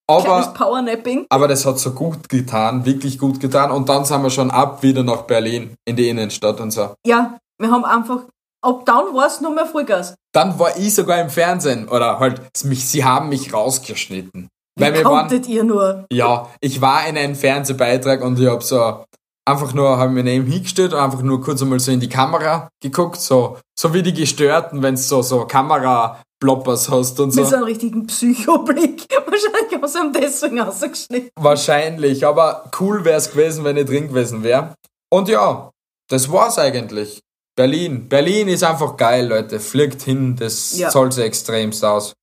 [0.09, 1.25] Aber, Powernapping.
[1.27, 3.71] aber das hat so gut getan, wirklich gut getan.
[3.71, 6.93] Und dann sind wir schon ab wieder nach Berlin, in die Innenstadt und so.
[7.05, 8.21] Ja, wir haben einfach,
[8.67, 10.15] ab dann war es nur mehr Vollgas.
[10.33, 14.49] Dann war ich sogar im Fernsehen, oder halt, mich, sie haben mich rausgeschnitten.
[14.79, 16.05] Weil Wie konntet ihr nur?
[16.11, 19.03] ja, ich war in einem Fernsehbeitrag und ich hab so
[19.47, 22.69] einfach nur, hab mir neben hingestellt und einfach nur kurz einmal so in die Kamera
[22.81, 27.41] geguckt, so, so wie die Gestörten, wenn's so, so Kamera-Bloppers hast und so.
[27.41, 29.07] Mit so einem richtigen Psychoblick.
[29.25, 31.29] Wahrscheinlich haben sie ihn deswegen rausgeschnitten.
[31.39, 34.75] Wahrscheinlich, aber cool wär's gewesen, wenn ich drin gewesen wäre.
[35.09, 35.71] Und ja,
[36.09, 37.21] das war's eigentlich.
[37.57, 38.07] Berlin.
[38.07, 39.59] Berlin ist einfach geil, Leute.
[39.59, 40.91] Fliegt hin, das Ja.
[40.91, 42.13] soll so extremst aus.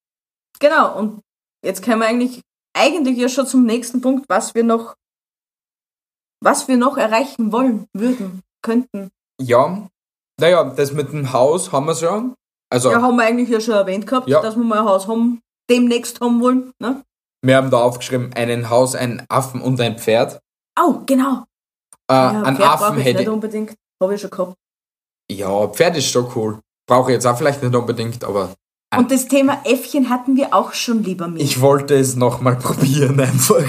[0.61, 1.21] Genau, und
[1.65, 2.41] jetzt können wir eigentlich,
[2.75, 4.95] eigentlich ja schon zum nächsten Punkt, was wir noch,
[6.43, 9.11] was wir noch erreichen wollen, würden, könnten.
[9.41, 9.89] Ja,
[10.41, 12.35] naja, das mit dem Haus haben wir schon.
[12.73, 14.41] Also, Ja, haben wir eigentlich ja schon erwähnt gehabt, Ja.
[14.41, 16.73] dass wir mal ein Haus haben, demnächst haben wollen.
[16.81, 17.03] Ne?
[17.47, 20.41] wir haben da aufgeschrieben, ein Haus, ein Affen und ein Pferd.
[20.81, 21.45] Oh, genau.
[22.11, 23.75] Äh, Ja, ein Pferd Affen brauche ich hätte nicht unbedingt.
[24.03, 24.55] Habe ich schon gehabt.
[25.31, 26.59] Ja, Pferd ist schon cool.
[26.89, 28.55] Brauche ich jetzt auch vielleicht nicht unbedingt, aber
[28.97, 31.43] Und das Thema Äffchen hatten wir auch schon lieber mit.
[31.43, 33.65] ich wollte es nochmal probieren einfach.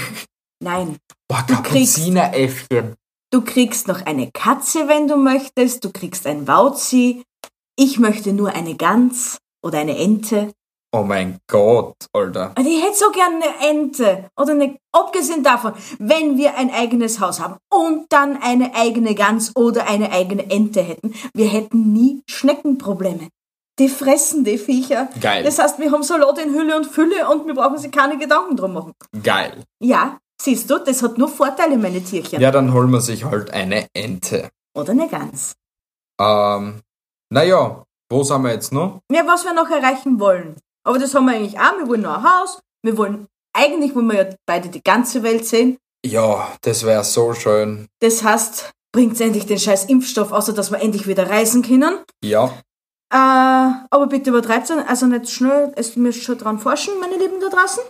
[0.62, 0.98] Nein.
[1.28, 2.96] Boah, Du kriegst- Kapuzineräffchen.
[3.32, 5.84] Du kriegst noch eine Katze, wenn du möchtest.
[5.84, 7.24] Du kriegst ein Wauzi.
[7.78, 10.52] Ich möchte nur eine Gans oder eine Ente.
[10.98, 12.54] Oh mein Gott, Alter.
[12.58, 14.30] Ich hätte so gerne eine Ente.
[14.40, 19.54] Oder eine, abgesehen davon, wenn wir ein eigenes Haus haben und dann eine eigene Gans
[19.58, 23.28] oder eine eigene Ente hätten, wir hätten nie Schneckenprobleme.
[23.78, 25.10] Die fressen die Viecher.
[25.20, 25.44] Geil.
[25.44, 28.56] Das heißt, wir haben Salat in Hülle und Fülle und wir brauchen sich keine Gedanken
[28.56, 28.94] drum machen.
[29.22, 29.66] Geil.
[29.82, 32.40] Ja, siehst du, das hat nur Vorteile, meine Tierchen.
[32.40, 34.50] Ja, dann holen wir sich halt eine Ente.
[34.74, 35.56] Oder eine Gans.
[36.22, 36.80] Ähm,
[37.30, 39.02] Naja, wo sind wir jetzt noch?
[39.12, 40.56] Ja, was wir noch erreichen wollen.
[40.86, 41.78] Aber das haben wir eigentlich auch.
[41.78, 42.60] Wir wollen noch ein Haus.
[42.84, 45.78] Wir wollen, eigentlich wollen wir ja beide die ganze Welt sehen.
[46.06, 47.88] Ja, das wäre so schön.
[48.00, 51.98] Das heißt, bringt endlich den scheiß Impfstoff, außer dass wir endlich wieder reisen können.
[52.24, 52.54] Ja,
[53.14, 53.18] Äh,
[53.90, 55.72] aber bitte übertreibt es also nicht schnell.
[55.76, 57.84] Es müsst schon dran forschen, meine Lieben da draußen.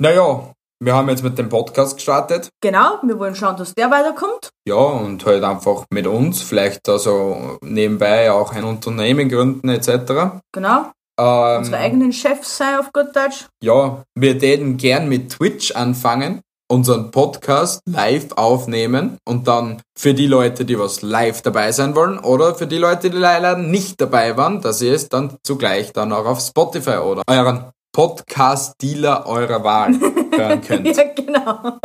[0.00, 2.50] naja, wir haben jetzt mit dem Podcast gestartet.
[2.60, 4.50] Genau, wir wollen schauen, dass der weiterkommt.
[4.68, 10.42] Ja, und halt einfach mit uns, vielleicht also nebenbei auch ein Unternehmen gründen etc.
[10.52, 10.90] Genau.
[11.18, 13.46] Ähm, Unsere eigenen Chefs sein auf gut Deutsch.
[13.62, 16.40] ja, wir täten gern mit Twitch anfangen,
[16.70, 22.18] unseren Podcast live aufnehmen und dann für die Leute, die was live dabei sein wollen
[22.18, 26.12] oder für die Leute, die leider nicht dabei waren, dass ihr es dann zugleich dann
[26.12, 29.94] auch auf Spotify oder euren Podcast-Dealer eurer Wahl
[30.36, 30.96] hören könnt.
[30.96, 31.78] Ja, genau.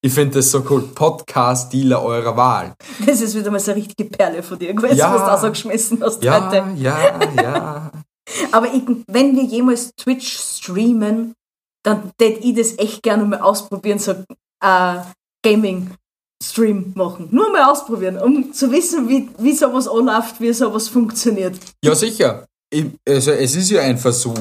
[0.00, 0.82] Ich finde das so cool.
[0.94, 2.74] Podcast-Dealer eurer Wahl.
[3.06, 5.12] Das ist wieder mal so eine richtige Perle von dir gewesen, Ja.
[5.14, 6.64] was du da so geschmissen hast Ja, heute.
[6.76, 6.96] ja,
[7.42, 7.90] ja.
[8.52, 11.34] Aber ich, wenn wir jemals Twitch streamen,
[11.84, 14.12] dann tät ich das echt gerne mal ausprobieren, so
[14.62, 14.96] äh,
[15.44, 17.28] Gaming-Stream machen.
[17.30, 21.58] Nur mal ausprobieren, um zu wissen, wie, wie sowas anläuft, wie sowas funktioniert.
[21.84, 22.46] Ja, sicher.
[22.72, 24.38] Ich, also, es ist ja ein Versuch.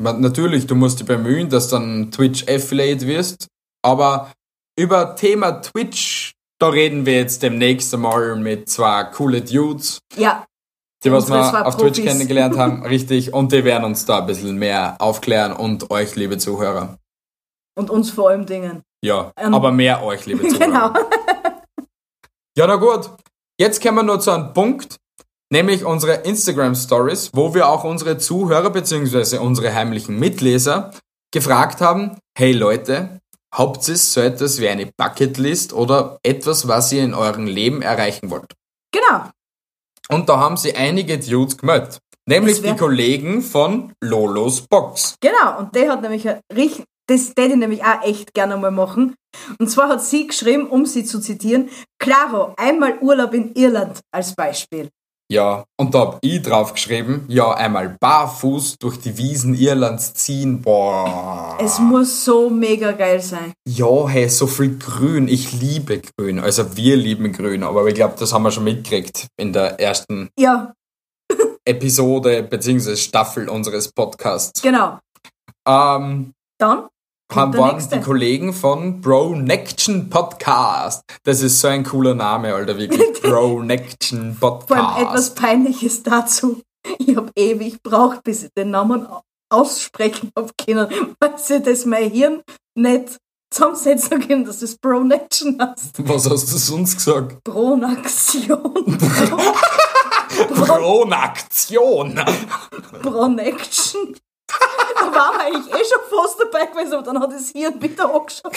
[0.00, 3.48] Man, natürlich, du musst dich bemühen, dass dann Twitch Affiliate wirst,
[3.82, 4.32] aber
[4.78, 10.46] über Thema Twitch, da reden wir jetzt demnächst einmal mit zwei coole Dudes, Ja,
[11.04, 14.56] die was wir auf Twitch kennengelernt haben, richtig, und die werden uns da ein bisschen
[14.56, 16.98] mehr aufklären und euch, liebe Zuhörer.
[17.78, 18.82] und uns vor allem Dingen.
[19.04, 20.92] Ja, Ähm, aber mehr euch, liebe Zuhörer.
[20.94, 21.08] Genau.
[22.56, 23.10] Ja, na gut.
[23.60, 24.96] Jetzt kommen wir nur zu einem Punkt,
[25.52, 29.38] nämlich unsere Instagram Stories, wo wir auch unsere Zuhörer bzw.
[29.38, 30.90] unsere heimlichen Mitleser
[31.32, 33.20] gefragt haben, hey Leute,
[33.54, 38.30] habt ihr so etwas wie eine Bucketlist oder etwas, was ihr in eurem Leben erreichen
[38.30, 38.54] wollt?
[38.92, 39.30] Genau.
[40.08, 41.98] Und da haben sie einige Dudes gemeldet.
[42.26, 45.16] Nämlich die Kollegen von Lolos Box.
[45.20, 49.14] Genau, und der hat nämlich richtig, das hätte ich nämlich auch echt gerne mal machen.
[49.58, 54.34] Und zwar hat sie geschrieben, um sie zu zitieren, Claro, einmal Urlaub in Irland als
[54.34, 54.88] Beispiel.
[55.30, 60.60] Ja, und da hab ich drauf geschrieben, ja, einmal barfuß durch die Wiesen Irlands ziehen,
[60.60, 61.56] boah.
[61.60, 63.52] Es muss so mega geil sein.
[63.66, 65.26] Ja, hey, so viel Grün.
[65.28, 66.38] Ich liebe Grün.
[66.40, 70.28] Also wir lieben Grün, aber ich glaube, das haben wir schon mitgekriegt in der ersten
[70.38, 70.74] Ja,
[71.64, 72.94] Episode bzw.
[72.96, 74.60] Staffel unseres Podcasts.
[74.60, 74.98] genau.
[75.66, 76.88] Ähm, Dann
[77.32, 77.96] haben waren nächste.
[77.98, 81.02] die Kollegen von Bro Nection Podcast.
[81.24, 83.12] Das ist so ein cooler Name, Alter, wirklich.
[83.22, 85.34] Bro Nection vor allem etwas Podcast.
[85.36, 86.60] Peinliches dazu.
[86.98, 90.88] Ich habe ewig gebraucht, bis ich den Namen au- aussprechen habe können,
[91.20, 92.42] weil sie das mein Hirn
[92.76, 93.16] nicht
[93.50, 96.06] zusammensetzen können, dass das Pronaction heißt.
[96.06, 97.42] Was hast du sonst gesagt?
[97.44, 98.98] Pronaktion.
[100.54, 102.20] Pronaktion.
[103.02, 104.16] Pronaction.
[105.14, 108.52] Wir eigentlich eh schon fast dabei gewesen, aber dann hat das Hirn wieder angeschaut.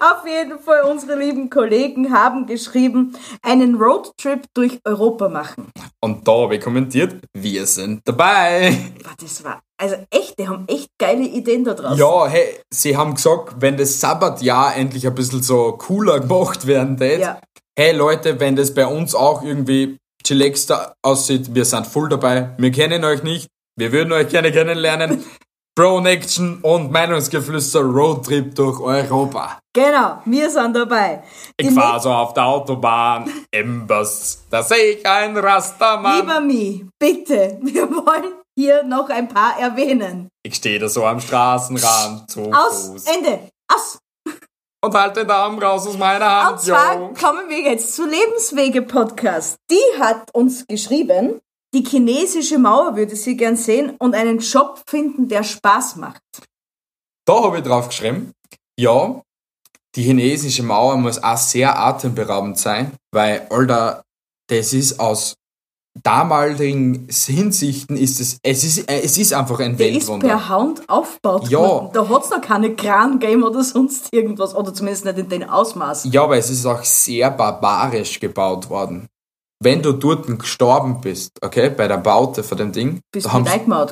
[0.00, 5.70] Auf jeden Fall, unsere lieben Kollegen haben geschrieben, einen Roadtrip durch Europa machen.
[6.02, 8.76] Und da habe ich kommentiert, wir sind dabei.
[9.20, 11.98] Das war, also echt, die haben echt geile Ideen da draußen.
[11.98, 16.96] Ja, hey, sie haben gesagt, wenn das Sabbatjahr endlich ein bisschen so cooler gemacht werden
[16.96, 17.40] tät, Ja.
[17.78, 22.70] hey Leute, wenn das bei uns auch irgendwie chillaxter aussieht, wir sind voll dabei, wir
[22.70, 23.48] kennen euch nicht,
[23.80, 25.24] wir würden euch gerne kennenlernen.
[25.74, 29.58] Bro Action und Meinungsgeflüster Roadtrip durch Europa.
[29.72, 31.22] Genau, wir sind dabei.
[31.58, 36.20] Die Ich fahr so auf der Autobahn im Bus, da sehe ich ein Rastermann.
[36.20, 40.28] Lieber Mi, bitte, wir wollen hier noch ein paar erwähnen.
[40.42, 43.38] Ich stehe da so am Straßenrand zu Aus, Fuß Ende,
[43.72, 43.98] aus.
[44.84, 46.60] und halte den Arm raus aus meiner Und Hand.
[46.60, 47.14] zwar yo.
[47.18, 49.56] kommen wir jetzt zu Lebenswege Podcast.
[49.70, 51.40] Die hat uns geschrieben,
[51.74, 56.20] die chinesische Mauer würde sie gern sehen und einen Job finden, der Spaß macht.
[57.26, 58.32] Da habe ich drauf geschrieben,
[58.78, 59.20] ja,
[59.94, 64.02] die chinesische Mauer muss auch sehr atemberaubend sein, weil, Alter,
[64.48, 65.34] das ist aus
[66.04, 70.28] damaligen Hinsichten ist es, es ist, es ist einfach ein Der ist Weltwunder.
[70.28, 71.58] per Hand aufgebaut Ja.
[71.58, 71.90] worden.
[71.92, 74.54] Da hat es noch keine Kran gegeben oder sonst irgendwas.
[74.54, 76.08] Oder zumindest nicht in den Ausmaß.
[76.12, 79.08] Ja, aber es ist auch sehr barbarisch gebaut worden.
[79.62, 83.34] Wenn du dort gestorben bist, okay, bei der Baute von dem Ding, Bist da du
[83.34, 83.44] haben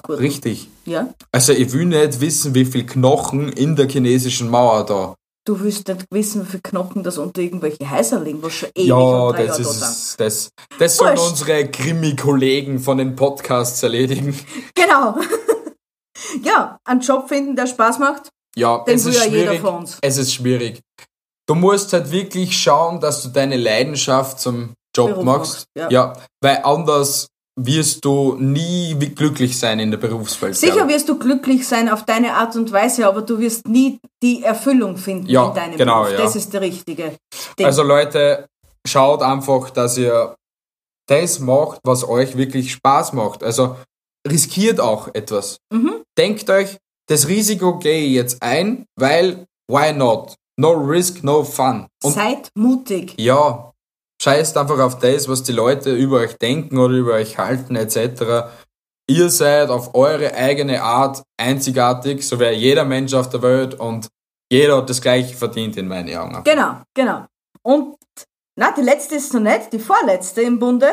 [0.06, 0.68] sie- richtig.
[0.86, 1.12] Ja?
[1.30, 5.14] Also ich will nicht wissen, wie viel Knochen in der chinesischen Mauer da.
[5.46, 8.86] Du willst nicht wissen, wie viele Knochen das unter irgendwelche Häuser liegen, was schon ewig
[8.88, 9.66] Ja, das da sind.
[9.66, 10.48] ist das.
[10.78, 14.38] Das sollen unsere Krimi-Kollegen von den Podcasts erledigen.
[14.74, 15.18] Genau.
[16.42, 18.30] ja, einen Job finden, der Spaß macht.
[18.56, 19.60] Ja, Den es will ist ja jeder schwierig.
[19.60, 19.98] von uns.
[20.00, 20.80] Es ist schwierig.
[21.46, 25.66] Du musst halt wirklich schauen, dass du deine Leidenschaft zum Job Beruf machst.
[25.76, 26.12] machst, Ja.
[26.42, 27.28] weil anders
[27.60, 30.54] wirst du nie glücklich sein in der Berufswelt.
[30.56, 34.44] Sicher wirst du glücklich sein auf deine Art und Weise, aber du wirst nie die
[34.44, 36.12] Erfüllung finden Ja, in deinem genau, Beruf.
[36.18, 36.24] ja.
[36.24, 37.16] Das ist der richtige
[37.58, 37.66] Ding.
[37.66, 38.46] Also Leute,
[38.86, 40.36] schaut einfach, dass ihr
[41.08, 43.42] das macht, was euch wirklich Spaß macht.
[43.42, 43.74] Also
[44.28, 45.58] riskiert auch etwas.
[45.72, 46.02] Mhm.
[46.16, 46.76] Denkt euch,
[47.08, 50.34] das Risiko gehe ich jetzt ein, weil why not?
[50.60, 51.86] No risk, no fun.
[52.04, 53.14] Und Seid mutig.
[53.18, 53.67] ja,
[54.20, 58.50] scheißt einfach auf das, was die Leute über euch denken oder über euch halten etc.
[59.08, 64.08] Ihr seid auf eure eigene Art einzigartig, so wäre jeder Mensch auf der Welt und
[64.50, 66.42] jeder hat das gleiche verdient in meinen Augen.
[66.44, 67.26] Genau, genau.
[67.62, 67.96] Und
[68.56, 70.90] na, die letzte ist noch nicht, die vorletzte im Bunde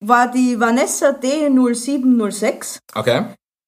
[0.00, 2.78] war die Vanessa D0706.
[2.94, 3.24] Okay?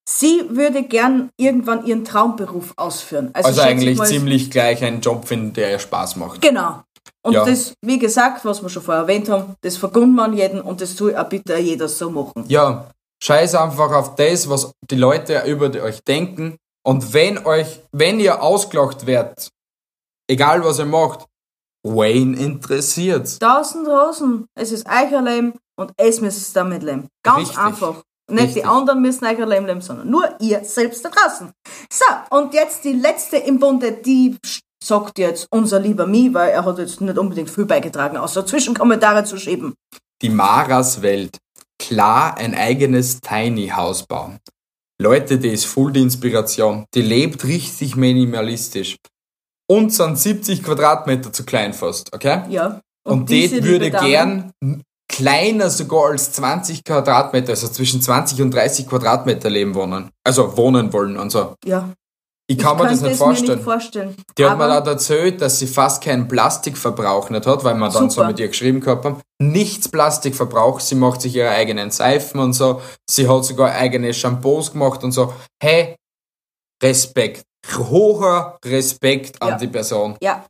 [0.08, 3.30] Sie würde gern irgendwann ihren Traumberuf ausführen.
[3.34, 6.40] Also ich eigentlich ziemlich gleich einen Job finden, der ihr Spaß macht.
[6.40, 6.82] Genau.
[7.22, 7.44] Und Ja.
[7.44, 10.96] das, wie gesagt, was wir schon vorher erwähnt haben, das vergund man jeden und das
[10.96, 12.44] soll auch bitte jeder so machen.
[12.48, 12.90] Ja,
[13.22, 16.56] scheiß einfach auf das, was die Leute über euch denken.
[16.86, 19.48] Und wenn euch, wenn ihr ausgelacht werdet,
[20.30, 21.26] egal was ihr macht,
[21.84, 23.38] Wayne interessiert.
[23.40, 27.08] Tausend Rosen, es ist euer Leben und es müsst damit leben.
[27.22, 27.58] Ganz Richtig.
[27.58, 28.02] einfach.
[28.30, 28.62] Nicht Richtig.
[28.62, 31.50] die anderen müssen euer Leben leben, sondern nur ihr selbst da draußen.
[31.90, 32.04] So,
[32.36, 34.36] und jetzt die letzte im Bunde, die
[34.82, 39.24] sagt jetzt unser lieber Mi, weil er hat jetzt nicht unbedingt viel beigetragen, außer Zwischenkommentare
[39.24, 39.74] zu schieben.
[40.22, 41.38] Die Maras Welt.
[41.78, 44.38] Klar, ein eigenes Tiny House bauen.
[45.00, 46.84] Leute, die ist voll die Inspiration.
[46.94, 48.96] Die lebt richtig minimalistisch.
[49.70, 52.42] Und sind 70 Quadratmeter zu klein fast, okay?
[52.48, 52.80] Ja.
[53.06, 54.52] Und, diese das würde gern
[55.08, 60.10] kleiner sogar als 20 Quadratmeter, also zwischen 20 und 30 Quadratmeter leben wohnen.
[60.24, 61.54] Also wohnen wollen und so.
[61.64, 61.90] Ja.
[62.50, 63.48] Ich kann mir das nicht vorstellen.
[63.50, 64.16] Mir nicht vorstellen.
[64.38, 68.08] Die hat mir da erzählt, dass sie fast keinen Plastikverbrauch nicht hat, weil wir dann
[68.08, 68.28] so Super.
[68.28, 69.20] mit ihr geschrieben gehabt haben.
[69.38, 72.80] Nichts Plastikverbrauch, sie macht sich ihre eigenen Seifen und so.
[73.08, 75.34] Sie hat sogar eigene Shampoos gemacht und so.
[75.62, 75.96] Hey,
[76.82, 77.42] Respekt.
[77.76, 79.58] Hoher Respekt an Ja.
[79.58, 80.16] die Person.
[80.22, 80.46] Ja,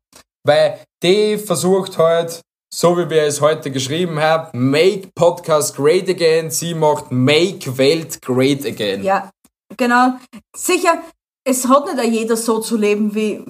[0.47, 2.41] Weil die versucht halt,
[2.73, 6.51] so wie wir es heute geschrieben haben, make Podcast great again.
[6.51, 9.03] Sie macht make Welt great again.
[9.03, 9.31] Ja,
[9.77, 10.13] genau.
[10.57, 11.03] Sicher,
[11.49, 13.43] es hat nicht jeder so zu leben wie,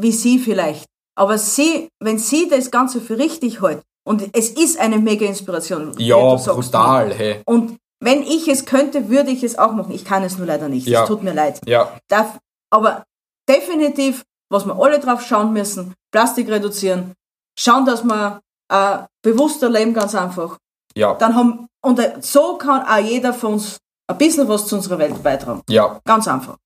[0.00, 0.86] wie sie vielleicht.
[1.14, 5.92] Aber sie, wenn sie das Ganze für richtig hält, und es ist eine mega Inspiration.
[5.98, 7.42] Ja, brutal, hey.
[7.44, 9.92] Und wenn ich es könnte, würde ich es auch machen.
[9.92, 10.86] Ich kann es nur leider nicht.
[10.86, 11.02] Ja.
[11.02, 11.60] Es tut mir leid.
[11.66, 12.38] Ja, Darf,
[12.70, 13.04] aber
[13.46, 17.12] definitiv, was wir alle drauf schauen müssen, Plastik reduzieren,
[17.58, 18.40] schauen, dass wir
[18.72, 20.56] äh, bewusster leben, ganz einfach.
[20.96, 23.76] ja, Dann haben, und äh, so kann auch jeder von uns
[24.06, 25.60] ein bisschen was zu unserer Welt beitragen.
[25.68, 26.00] ja.
[26.06, 26.56] Ganz einfach.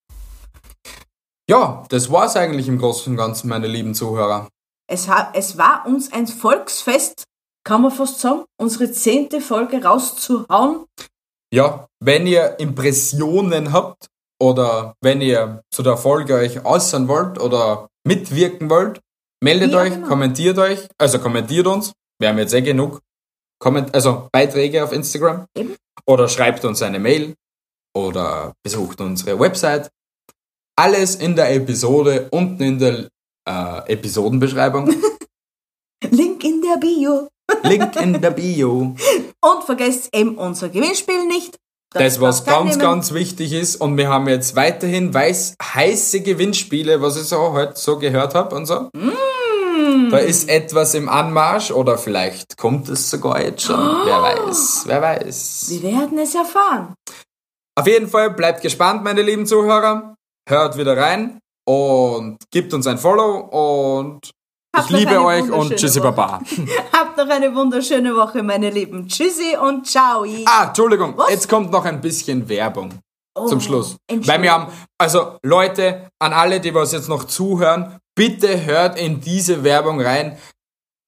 [1.49, 4.49] Ja, das war's eigentlich im Großen und Ganzen, meine lieben Zuhörer.
[4.88, 7.24] Es, ha, es war uns ein Volksfest,
[7.64, 10.86] kann man fast sagen, unsere zehnte Folge rauszuhauen.
[11.53, 14.07] Ja, wenn ihr Impressionen habt
[14.40, 19.01] oder wenn ihr zu der Folge euch äußern wollt oder mitwirken wollt,
[19.43, 20.09] meldet Ja, euch, genau.
[20.09, 21.93] kommentiert euch, also kommentiert uns.
[22.18, 23.01] Wir haben jetzt eh genug
[23.61, 25.47] Komment also Beiträge auf Instagram.
[25.57, 25.76] Eben.
[26.07, 27.34] Oder schreibt uns eine Mail
[27.97, 29.88] oder besucht unsere Website.
[30.77, 33.09] Alles in der Episode unten in der
[33.49, 34.89] äh, Episodenbeschreibung.
[36.11, 37.29] Link in der Bio.
[37.62, 38.97] Link in der Bio.
[39.41, 41.59] Und vergesst eben unser Gewinnspiel nicht.
[41.95, 43.77] Das, was ganz, ganz wichtig ist.
[43.77, 48.57] Und wir haben jetzt weiterhin weiß, heiße Gewinnspiele, was ich so heute so gehört habe
[48.57, 48.89] und so.
[48.95, 50.11] Mm.
[50.11, 53.77] Da ist etwas im Anmarsch oder vielleicht kommt es sogar jetzt schon.
[54.05, 55.66] Wer weiß, wer weiß.
[55.68, 56.95] Wir werden es erfahren.
[57.75, 60.14] Auf jeden Fall bleibt gespannt, meine lieben Zuhörer.
[60.49, 64.30] Hört wieder rein und gibt uns ein Follow und
[64.74, 66.12] Habt ich liebe euch und tschüssi Woche.
[66.12, 66.40] baba.
[66.93, 69.07] Habt noch eine wunderschöne Woche, meine Lieben.
[69.07, 70.24] Tschüssi und ciao.
[70.47, 71.30] Ah, Entschuldigung, Was?
[71.30, 72.90] jetzt kommt noch ein bisschen Werbung.
[73.36, 73.97] zum Oh, Schluss.
[74.09, 74.26] Entschuldigung.
[74.28, 79.20] Weil wir haben, also Leute, an alle, die was jetzt noch zuhören, bitte hört in
[79.20, 80.38] diese Werbung rein.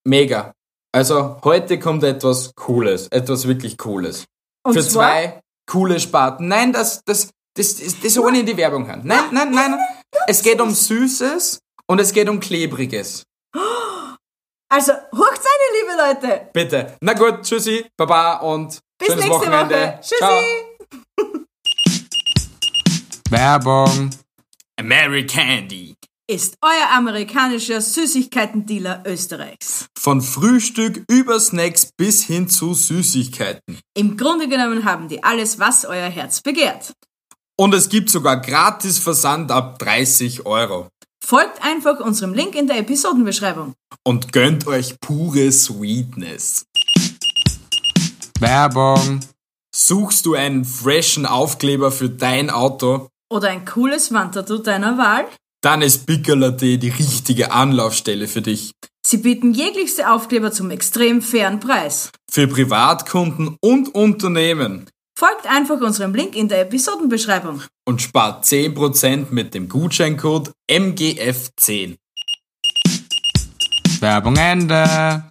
[0.07, 0.53] Mega.
[0.95, 4.27] Also heute kommt etwas Cooles, etwas wirklich Cooles.
[4.65, 6.49] Und Für zwar- zwei coole Sparten.
[6.49, 9.03] Nein, das, das, das, das, das ohne in die Werbung hören.
[9.05, 9.71] Nein, nein, nein.
[9.73, 9.81] nein.
[10.27, 13.25] Es geht um Süßes und es geht um Klebriges.
[14.71, 16.49] Also, hocht seine, liebe Leute.
[16.53, 16.97] Bitte.
[17.01, 19.75] Na gut, tschüssi, baba und Bis schönes nächste Wochenende.
[19.75, 19.99] Woche.
[20.01, 20.17] Tschüssi.
[20.17, 20.41] Ciao.
[23.31, 24.11] Werbung.
[24.77, 25.95] Americandy.
[26.27, 29.87] Ist euer amerikanischer Süßigkeitendealer Österreichs.
[29.97, 33.79] Von Frühstück über Snacks bis hin zu Süßigkeiten.
[33.95, 36.95] Im Grunde genommen haben die alles, was euer Herz begehrt.
[37.57, 40.89] Und es gibt sogar gratis Versand ab 30 Euro.
[41.25, 43.75] Folgt einfach unserem Link in der Episodenbeschreibung.
[44.05, 46.67] Und gönnt euch pure Sweetness.
[48.41, 49.21] Werbung.
[49.75, 53.09] Suchst du einen freshen Aufkleber für dein Auto?
[53.33, 55.27] Oder ein cooles Wandtattoo deiner Wahl?
[55.63, 58.73] Dann ist Piccola.at die richtige Anlaufstelle für dich.
[59.07, 62.11] Sie bieten jeglichste Aufkleber zum extrem fairen Preis.
[62.31, 64.87] Für Privatkunden und Unternehmen.
[65.17, 67.63] Folgt einfach unserem Link in der Episodenbeschreibung.
[67.85, 71.97] Und spart 10% mit dem Gutscheincode MGF10.
[74.01, 75.31] Werbung Ende.